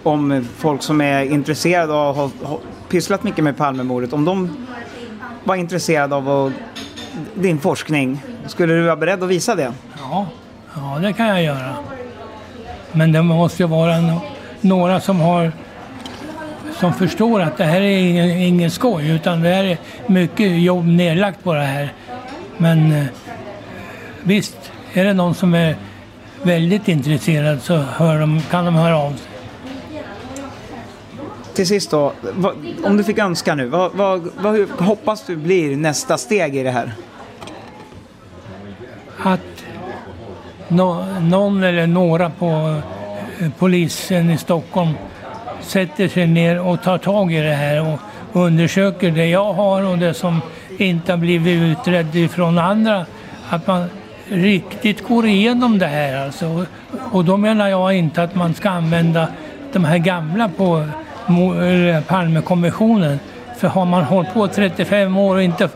om 0.03 0.47
folk 0.57 0.83
som 0.83 1.01
är 1.01 1.23
intresserade 1.23 1.93
och 1.93 2.15
har, 2.15 2.31
har 2.43 2.59
pysslat 2.89 3.23
mycket 3.23 3.45
med 3.45 3.57
Palmemordet, 3.57 4.13
om 4.13 4.25
de 4.25 4.67
var 5.45 5.57
intresserade 5.57 6.15
av 6.15 6.29
att, 6.31 6.53
din 7.35 7.59
forskning, 7.59 8.23
skulle 8.47 8.75
du 8.75 8.83
vara 8.83 8.97
beredd 8.97 9.23
att 9.23 9.29
visa 9.29 9.55
det? 9.55 9.73
Ja, 9.99 10.27
ja 10.75 10.99
det 11.03 11.13
kan 11.13 11.29
jag 11.29 11.43
göra. 11.43 11.75
Men 12.93 13.13
det 13.13 13.23
måste 13.23 13.63
ju 13.63 13.69
vara 13.69 14.21
några 14.61 15.01
som 15.01 15.21
har 15.21 15.53
som 16.81 16.95
förstår 16.95 17.41
att 17.41 17.57
det 17.57 17.65
här 17.65 17.81
är 17.81 17.99
ingen, 17.99 18.31
ingen 18.31 18.71
skoj 18.71 19.09
utan 19.09 19.43
det 19.43 19.49
här 19.49 19.65
är 19.65 19.79
mycket 20.07 20.61
jobb 20.61 20.87
nedlagt 20.87 21.45
på 21.45 21.55
det 21.55 21.61
här. 21.61 21.93
Men 22.57 22.93
eh, 22.93 23.05
visst, 24.23 24.73
är 24.93 25.05
det 25.05 25.15
någon 25.15 25.35
som 25.35 25.55
är 25.55 25.77
väldigt 26.43 26.89
intresserad 26.89 27.63
så 27.63 27.77
hör 27.77 28.21
de, 28.21 28.41
kan 28.51 28.65
de 28.65 28.75
höra 28.75 28.97
av 28.97 29.11
sig. 29.11 29.27
Till 31.55 31.67
sist 31.67 31.91
då, 31.91 32.13
vad, 32.33 32.57
om 32.85 32.97
du 32.97 33.05
fick 33.05 33.19
önska 33.19 33.55
nu, 33.55 33.67
vad, 33.67 33.93
vad, 33.95 34.29
vad 34.41 34.69
hoppas 34.71 35.27
du 35.27 35.37
blir 35.37 35.77
nästa 35.77 36.19
steg 36.19 36.57
i 36.57 36.63
det 36.63 36.71
här? 36.71 36.93
Att 39.23 39.65
no, 40.69 41.05
någon 41.21 41.63
eller 41.63 41.87
några 41.87 42.31
på 42.31 42.81
eh, 43.41 43.51
polisen 43.59 44.31
i 44.31 44.39
Stockholm 44.39 44.95
sätter 45.63 46.09
sig 46.09 46.27
ner 46.27 46.61
och 46.61 46.83
tar 46.83 46.99
tag 46.99 47.33
i 47.33 47.41
det 47.41 47.55
här 47.55 47.93
och 47.93 48.01
undersöker 48.33 49.11
det 49.11 49.27
jag 49.27 49.53
har 49.53 49.83
och 49.83 49.99
det 49.99 50.15
som 50.15 50.41
inte 50.79 51.13
har 51.13 51.17
blivit 51.17 51.63
utrett 51.63 52.15
ifrån 52.15 52.59
andra. 52.59 53.07
Att 53.51 53.67
man 53.67 53.85
riktigt 54.29 55.09
går 55.09 55.27
igenom 55.27 55.79
det 55.79 55.87
här 55.87 56.25
alltså. 56.25 56.67
Och 57.13 57.25
då 57.25 57.37
menar 57.37 57.69
jag 57.69 57.95
inte 57.95 58.23
att 58.23 58.35
man 58.35 58.55
ska 58.55 58.71
använda 58.71 59.29
de 59.73 59.85
här 59.85 59.99
gamla 59.99 60.49
på 60.49 60.87
Palmekommissionen. 62.07 63.19
För 63.59 63.69
har 63.69 63.85
man 63.85 64.05
hållit 64.05 64.35
på 64.35 64.49
35 64.49 65.17
år 65.17 65.35
och 65.35 65.43
inte 65.43 65.69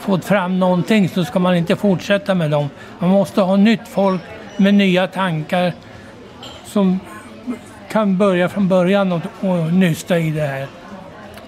fått 0.00 0.24
fram 0.24 0.58
någonting 0.58 1.08
så 1.08 1.24
ska 1.24 1.38
man 1.38 1.56
inte 1.56 1.76
fortsätta 1.76 2.34
med 2.34 2.50
dem. 2.50 2.70
Man 2.98 3.10
måste 3.10 3.40
ha 3.40 3.56
nytt 3.56 3.88
folk 3.88 4.20
med 4.56 4.74
nya 4.74 5.06
tankar 5.06 5.72
som 6.64 7.00
kan 7.92 8.16
börja 8.16 8.48
från 8.48 8.68
början 8.68 9.12
och, 9.12 9.22
och 9.40 9.72
nysta 9.72 10.18
i 10.18 10.30
det 10.30 10.46
här. 10.46 10.66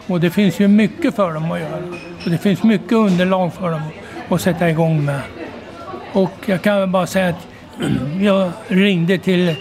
Och 0.07 0.21
det 0.21 0.31
finns 0.31 0.61
ju 0.61 0.69
mycket 0.69 1.17
för 1.17 1.33
dem 1.33 1.53
att 1.53 1.61
göra. 1.61 1.83
Och 2.25 2.31
det 2.31 2.39
finns 2.39 2.63
mycket 2.63 2.93
underlag 2.93 3.55
för 3.55 3.71
dem 3.71 3.83
att 4.29 4.41
sätta 4.41 4.71
igång 4.71 5.05
med. 5.05 5.21
Och 6.13 6.33
jag 6.47 6.63
kan 6.63 6.81
väl 6.81 6.89
bara 6.89 7.07
säga 7.07 7.29
att 7.29 7.47
jag 8.21 8.51
ringde 8.69 9.19
till 9.19 9.57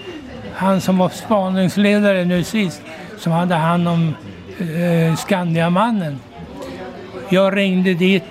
han 0.54 0.82
som 0.82 0.98
var 0.98 1.10
spaningsledare 1.10 2.26
nu 2.26 2.44
sist, 2.44 2.82
som 3.18 3.32
hade 3.32 3.56
hand 3.56 3.88
om 3.88 4.16
eh, 4.60 5.16
Skandiamannen. 5.16 6.20
Jag 7.30 7.58
ringde 7.58 7.94
dit. 7.94 8.24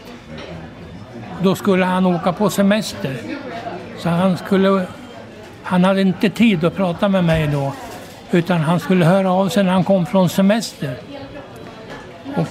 Då 1.42 1.54
skulle 1.54 1.84
han 1.84 2.06
åka 2.06 2.32
på 2.32 2.50
semester. 2.50 3.16
Så 3.98 4.08
han 4.08 4.36
skulle... 4.36 4.86
Han 5.62 5.84
hade 5.84 6.00
inte 6.00 6.30
tid 6.30 6.64
att 6.64 6.76
prata 6.76 7.08
med 7.08 7.24
mig 7.24 7.46
då. 7.46 7.72
Utan 8.32 8.60
han 8.60 8.80
skulle 8.80 9.04
höra 9.04 9.32
av 9.32 9.48
sig 9.48 9.64
när 9.64 9.72
han 9.72 9.84
kom 9.84 10.06
från 10.06 10.28
semester. 10.28 10.96
Och 12.36 12.48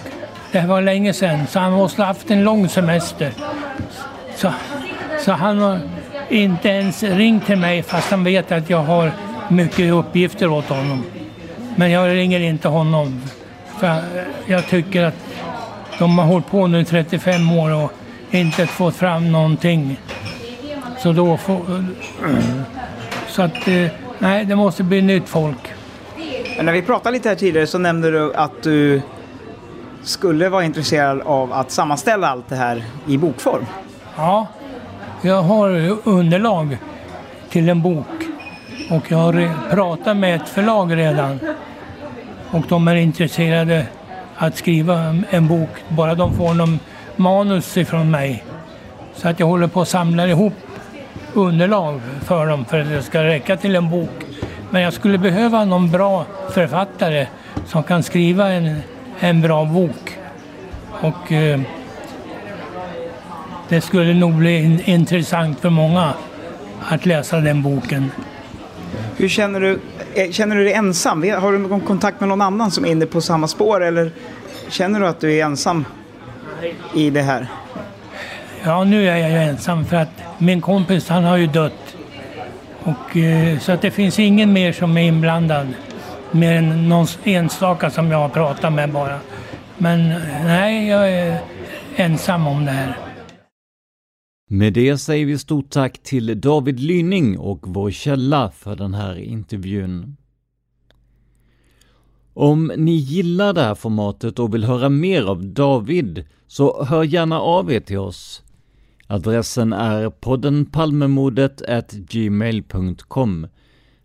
det 0.51 0.61
var 0.61 0.81
länge 0.81 1.13
sedan, 1.13 1.47
så 1.47 1.59
han 1.59 1.71
måste 1.71 2.01
ha 2.01 2.07
haft 2.07 2.31
en 2.31 2.43
lång 2.43 2.69
semester. 2.69 3.31
Så, 4.35 4.53
så 5.19 5.31
han 5.31 5.59
har 5.59 5.79
inte 6.29 6.69
ens 6.69 7.03
ringt 7.03 7.45
till 7.45 7.57
mig 7.57 7.83
fast 7.83 8.11
han 8.11 8.23
vet 8.23 8.51
att 8.51 8.69
jag 8.69 8.83
har 8.83 9.11
mycket 9.49 9.93
uppgifter 9.93 10.47
åt 10.47 10.65
honom. 10.65 11.03
Men 11.75 11.91
jag 11.91 12.09
ringer 12.09 12.39
inte 12.39 12.67
honom. 12.67 13.21
För 13.79 14.01
jag 14.45 14.67
tycker 14.67 15.03
att 15.03 15.15
de 15.99 16.19
har 16.19 16.25
hållit 16.25 16.47
på 16.47 16.67
nu 16.67 16.83
35 16.83 17.51
år 17.51 17.83
och 17.83 17.91
inte 18.31 18.67
fått 18.67 18.95
fram 18.95 19.31
någonting. 19.31 19.99
Så 20.99 21.11
då 21.11 21.37
får... 21.37 21.61
Så 23.27 23.41
att... 23.41 23.67
Eh, 23.67 23.87
nej, 24.19 24.45
det 24.45 24.55
måste 24.55 24.83
bli 24.83 25.01
nytt 25.01 25.29
folk. 25.29 25.70
Men 26.61 26.65
när 26.65 26.73
vi 26.73 26.81
pratade 26.81 27.13
lite 27.13 27.29
här 27.29 27.35
tidigare 27.35 27.67
så 27.67 27.77
nämnde 27.77 28.11
du 28.11 28.33
att 28.33 28.63
du 28.63 29.01
skulle 30.03 30.49
vara 30.49 30.63
intresserad 30.63 31.21
av 31.21 31.53
att 31.53 31.71
sammanställa 31.71 32.27
allt 32.27 32.49
det 32.49 32.55
här 32.55 32.83
i 33.07 33.17
bokform. 33.17 33.65
Ja, 34.17 34.47
jag 35.21 35.41
har 35.41 35.97
underlag 36.03 36.77
till 37.49 37.69
en 37.69 37.81
bok 37.81 38.05
och 38.89 39.11
jag 39.11 39.17
har 39.17 39.51
pratat 39.69 40.17
med 40.17 40.35
ett 40.35 40.49
förlag 40.49 40.97
redan 40.97 41.39
och 42.51 42.63
de 42.69 42.87
är 42.87 42.95
intresserade 42.95 43.85
att 44.35 44.57
skriva 44.57 45.15
en 45.29 45.47
bok, 45.47 45.69
bara 45.89 46.15
de 46.15 46.33
får 46.33 46.53
någon 46.53 46.79
manus 47.15 47.77
ifrån 47.77 48.11
mig. 48.11 48.43
Så 49.15 49.29
att 49.29 49.39
jag 49.39 49.47
håller 49.47 49.67
på 49.67 49.81
att 49.81 49.87
samla 49.87 50.27
ihop 50.27 50.53
underlag 51.33 52.01
för 52.23 52.47
dem 52.47 52.65
för 52.65 52.79
att 52.79 52.89
det 52.89 53.01
ska 53.01 53.23
räcka 53.23 53.57
till 53.57 53.75
en 53.75 53.89
bok. 53.89 54.30
Men 54.71 54.81
jag 54.81 54.93
skulle 54.93 55.17
behöva 55.17 55.65
någon 55.65 55.91
bra 55.91 56.25
författare 56.53 57.27
som 57.65 57.83
kan 57.83 58.03
skriva 58.03 58.49
en, 58.49 58.75
en 59.19 59.41
bra 59.41 59.65
bok. 59.65 60.17
Och 61.01 61.31
eh, 61.31 61.59
det 63.69 63.81
skulle 63.81 64.13
nog 64.13 64.33
bli 64.33 64.83
intressant 64.85 65.59
för 65.59 65.69
många 65.69 66.13
att 66.89 67.05
läsa 67.05 67.37
den 67.37 67.61
boken. 67.61 68.11
Hur 69.17 69.27
känner 69.27 69.59
du? 69.59 69.79
Eh, 70.13 70.31
känner 70.31 70.55
du 70.55 70.63
dig 70.63 70.73
ensam? 70.73 71.23
Har 71.23 71.51
du 71.51 71.57
någon 71.57 71.81
kontakt 71.81 72.19
med 72.19 72.29
någon 72.29 72.41
annan 72.41 72.71
som 72.71 72.85
är 72.85 72.89
inne 72.89 73.05
på 73.05 73.21
samma 73.21 73.47
spår 73.47 73.83
eller 73.83 74.11
känner 74.69 74.99
du 74.99 75.07
att 75.07 75.19
du 75.19 75.33
är 75.33 75.45
ensam 75.45 75.85
i 76.93 77.09
det 77.09 77.21
här? 77.21 77.47
Ja, 78.63 78.83
nu 78.83 79.09
är 79.09 79.17
jag 79.17 79.31
ju 79.31 79.37
ensam 79.37 79.85
för 79.85 79.97
att 79.97 80.21
min 80.37 80.61
kompis 80.61 81.09
han 81.09 81.23
har 81.23 81.37
ju 81.37 81.47
dött. 81.47 81.73
Och, 82.83 83.17
eh, 83.17 83.59
så 83.59 83.71
att 83.71 83.81
det 83.81 83.91
finns 83.91 84.19
ingen 84.19 84.53
mer 84.53 84.71
som 84.71 84.97
är 84.97 85.01
inblandad. 85.01 85.67
Mer 86.31 86.53
än 86.53 86.89
någon 86.89 87.07
enstaka 87.23 87.89
som 87.89 88.11
jag 88.11 88.17
har 88.17 88.29
pratat 88.29 88.73
med 88.73 88.91
bara. 88.91 89.19
Men 89.77 90.11
eh, 90.11 90.45
nej, 90.45 90.87
jag 90.87 91.11
är 91.11 91.41
ensam 91.95 92.47
om 92.47 92.65
det 92.65 92.71
här. 92.71 92.97
Med 94.49 94.73
det 94.73 94.97
säger 94.97 95.25
vi 95.25 95.37
stort 95.37 95.69
tack 95.69 96.03
till 96.03 96.41
David 96.41 96.79
Lynning 96.79 97.39
och 97.39 97.59
vår 97.67 97.91
källa 97.91 98.51
för 98.51 98.75
den 98.75 98.93
här 98.93 99.15
intervjun. 99.15 100.17
Om 102.33 102.71
ni 102.77 102.91
gillar 102.91 103.53
det 103.53 103.61
här 103.61 103.75
formatet 103.75 104.39
och 104.39 104.53
vill 104.53 104.63
höra 104.63 104.89
mer 104.89 105.23
av 105.23 105.45
David, 105.45 106.25
så 106.47 106.83
hör 106.83 107.03
gärna 107.03 107.39
av 107.39 107.71
er 107.71 107.79
till 107.79 107.97
oss. 107.97 108.43
Adressen 109.11 109.73
är 109.73 110.09
poddenpalmemordet 110.09 111.61
gmail.com 112.09 113.47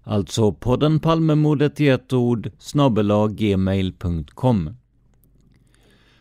Alltså 0.02 0.52
poddenpalmemodet 0.52 1.80
i 1.80 1.88
ett 1.88 2.12
ord 2.12 2.50
gmail.com 3.30 4.70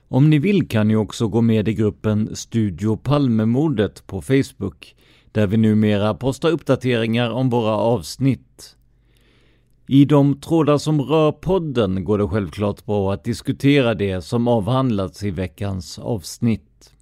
Om 0.08 0.30
ni 0.30 0.40
vill 0.40 0.68
kan 0.68 0.88
ni 0.88 0.96
också 0.96 1.28
gå 1.28 1.42
med 1.42 1.68
i 1.68 1.74
gruppen 1.74 2.36
Studio 2.36 2.98
Palmemordet 2.98 4.08
på 4.08 4.22
Facebook, 4.22 4.96
där 5.32 5.48
vi 5.48 5.58
numera 5.58 6.14
postar 6.14 6.50
uppdateringar 6.50 7.30
om 7.30 7.50
våra 7.50 7.76
avsnitt. 7.76 8.76
I 9.88 10.06
de 10.06 10.40
trådar 10.40 10.78
som 10.78 11.02
rör 11.02 11.32
podden 11.32 12.04
går 12.04 12.18
det 12.18 12.28
självklart 12.28 12.86
bra 12.86 13.14
att 13.14 13.24
diskutera 13.24 13.94
det 13.94 14.22
som 14.22 14.48
avhandlats 14.48 15.24
i 15.24 15.32
veckans 15.32 16.00
avsnitt. 16.00 16.95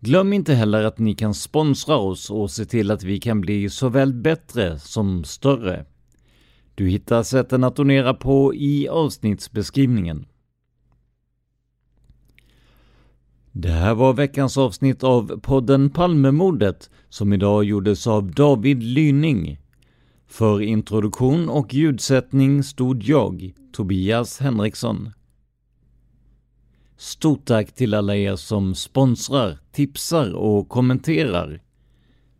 Glöm 0.00 0.32
inte 0.32 0.54
heller 0.54 0.84
att 0.84 0.98
ni 0.98 1.14
kan 1.14 1.34
sponsra 1.34 1.96
oss 1.96 2.30
och 2.30 2.50
se 2.50 2.64
till 2.64 2.90
att 2.90 3.02
vi 3.02 3.20
kan 3.20 3.40
bli 3.40 3.70
såväl 3.70 4.12
bättre 4.12 4.78
som 4.78 5.24
större. 5.24 5.84
Du 6.74 6.88
hittar 6.88 7.22
sätten 7.22 7.64
att 7.64 7.76
donera 7.76 8.14
på 8.14 8.54
i 8.54 8.88
avsnittsbeskrivningen. 8.88 10.26
Det 13.52 13.68
här 13.68 13.94
var 13.94 14.12
veckans 14.12 14.58
avsnitt 14.58 15.04
av 15.04 15.40
podden 15.40 15.90
Palmemordet 15.90 16.90
som 17.08 17.32
idag 17.32 17.64
gjordes 17.64 18.06
av 18.06 18.30
David 18.30 18.82
Lyning. 18.82 19.58
För 20.26 20.62
introduktion 20.62 21.48
och 21.48 21.74
ljudsättning 21.74 22.62
stod 22.62 23.02
jag, 23.02 23.52
Tobias 23.72 24.38
Henriksson. 24.40 25.10
Stort 27.00 27.44
tack 27.44 27.72
till 27.72 27.94
alla 27.94 28.16
er 28.16 28.36
som 28.36 28.74
sponsrar, 28.74 29.58
tipsar 29.72 30.34
och 30.34 30.68
kommenterar. 30.68 31.60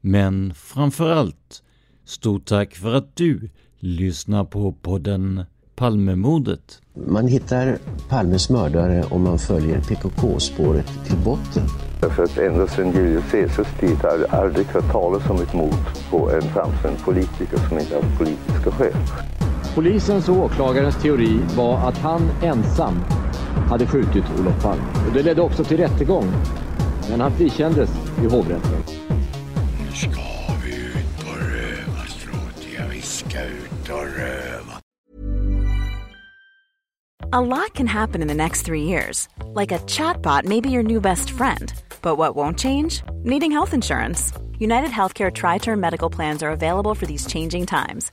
Men 0.00 0.54
framför 0.54 1.10
allt, 1.10 1.62
stort 2.04 2.44
tack 2.44 2.74
för 2.74 2.94
att 2.94 3.16
du 3.16 3.50
lyssnar 3.78 4.44
på 4.44 4.72
podden 4.72 5.44
Palmemordet. 5.76 6.80
Man 7.06 7.28
hittar 7.28 7.78
Palmes 8.08 8.50
mördare 8.50 9.04
om 9.10 9.22
man 9.22 9.38
följer 9.38 9.80
PKK-spåret 9.80 10.86
till 11.06 11.18
botten. 11.24 11.62
Därför 12.00 12.22
att 12.22 12.38
ända 12.38 12.66
sedan 12.66 12.92
Julius 12.92 13.30
Caesars 13.30 13.80
tid 13.80 13.96
har 13.96 14.18
jag 14.18 14.34
aldrig 14.34 14.66
hört 14.66 14.92
talas 14.92 15.30
om 15.30 15.42
ett 15.42 15.54
mord 15.54 16.10
på 16.10 16.30
en 16.30 16.42
framstående 16.42 17.00
politiker 17.04 17.58
som 17.68 17.78
inte 17.78 17.94
haft 17.94 18.18
politiska 18.18 18.70
skäl. 18.70 18.96
Polisens 19.74 20.28
och 20.28 20.36
åklagarens 20.36 21.02
teori 21.02 21.40
var 21.56 21.88
att 21.88 21.98
han 21.98 22.22
ensam 22.42 22.94
hade 23.68 23.86
skjutit 23.86 24.24
Olof 24.40 24.62
Palme. 24.62 24.82
Och 25.08 25.14
det 25.14 25.22
ledde 25.22 25.42
också 25.42 25.64
till 25.64 25.76
rättegång. 25.76 26.32
Men 27.10 27.20
han 27.20 27.32
frikändes 27.32 27.90
i 28.22 28.26
hovrätten. 28.26 28.82
Nu 29.86 29.92
ska 29.94 30.20
vi 30.64 30.76
ut 30.76 31.22
och 31.22 31.38
röva, 31.38 32.04
Stråt. 32.06 32.66
Ja, 32.76 32.84
vi 32.90 33.00
ska 33.02 33.42
ut 33.42 33.88
och 33.90 34.18
röva. 34.18 34.72
A 37.32 37.40
lot 37.40 37.74
can 37.74 37.86
happen 37.86 38.22
in 38.22 38.28
the 38.28 38.34
next 38.34 38.64
three 38.66 38.82
years. 38.84 39.28
Like 39.54 39.70
a 39.70 39.78
chatbot 39.86 40.44
may 40.44 40.60
be 40.60 40.70
your 40.70 40.82
new 40.82 41.00
best 41.00 41.30
friend. 41.30 41.72
But 42.02 42.16
what 42.16 42.34
won't 42.36 42.58
change? 42.58 43.02
Needing 43.24 43.52
health 43.52 43.74
insurance. 43.74 44.32
United 44.58 44.90
Healthcare 44.90 45.30
Tri 45.30 45.58
Term 45.58 45.80
Medical 45.80 46.10
Plans 46.10 46.42
are 46.42 46.50
available 46.50 46.94
for 46.94 47.06
these 47.06 47.26
changing 47.26 47.66
times. 47.66 48.12